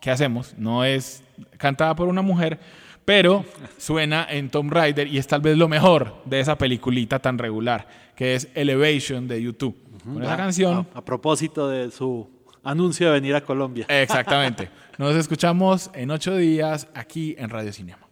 ¿qué 0.00 0.10
hacemos? 0.10 0.54
No 0.56 0.84
es 0.84 1.22
cantada 1.58 1.94
por 1.94 2.08
una 2.08 2.22
mujer, 2.22 2.58
pero 3.04 3.44
suena 3.78 4.26
en 4.28 4.48
Tomb 4.48 4.72
Raider 4.72 5.08
y 5.08 5.18
es 5.18 5.26
tal 5.26 5.40
vez 5.40 5.56
lo 5.56 5.68
mejor 5.68 6.22
de 6.24 6.40
esa 6.40 6.56
peliculita 6.56 7.18
tan 7.18 7.38
regular, 7.38 7.86
que 8.16 8.34
es 8.34 8.48
Elevation 8.54 9.28
de 9.28 9.42
YouTube. 9.42 9.76
Con 10.04 10.22
esa 10.22 10.36
canción... 10.36 10.86
a 10.94 11.04
propósito 11.04 11.68
de 11.68 11.90
su 11.90 12.28
anuncio 12.64 13.06
de 13.08 13.12
venir 13.12 13.34
a 13.34 13.40
Colombia. 13.40 13.86
Exactamente. 13.88 14.68
Nos 14.98 15.16
escuchamos 15.16 15.90
en 15.94 16.10
ocho 16.10 16.36
días 16.36 16.86
aquí 16.94 17.34
en 17.38 17.48
Radio 17.48 17.72
Cinema. 17.72 18.11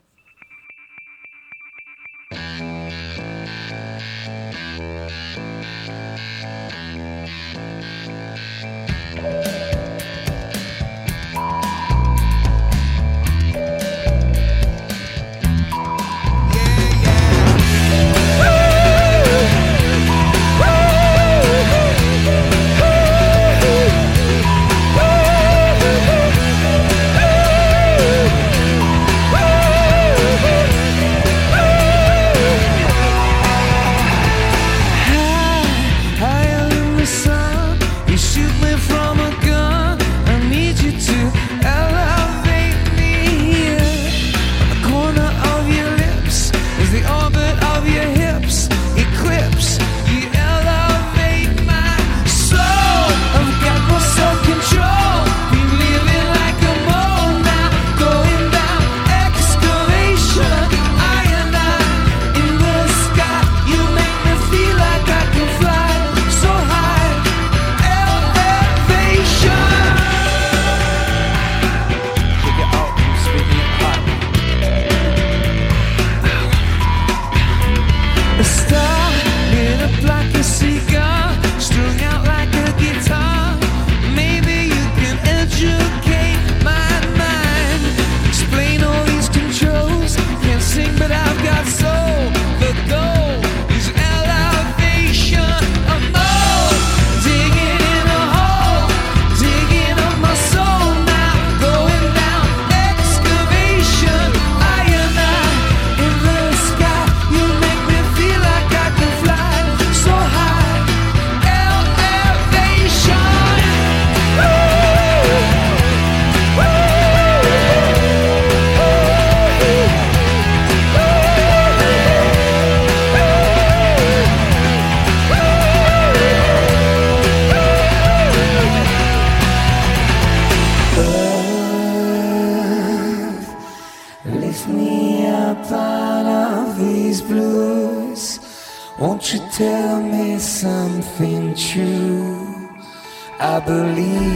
I 143.43 143.59
believe 143.59 144.30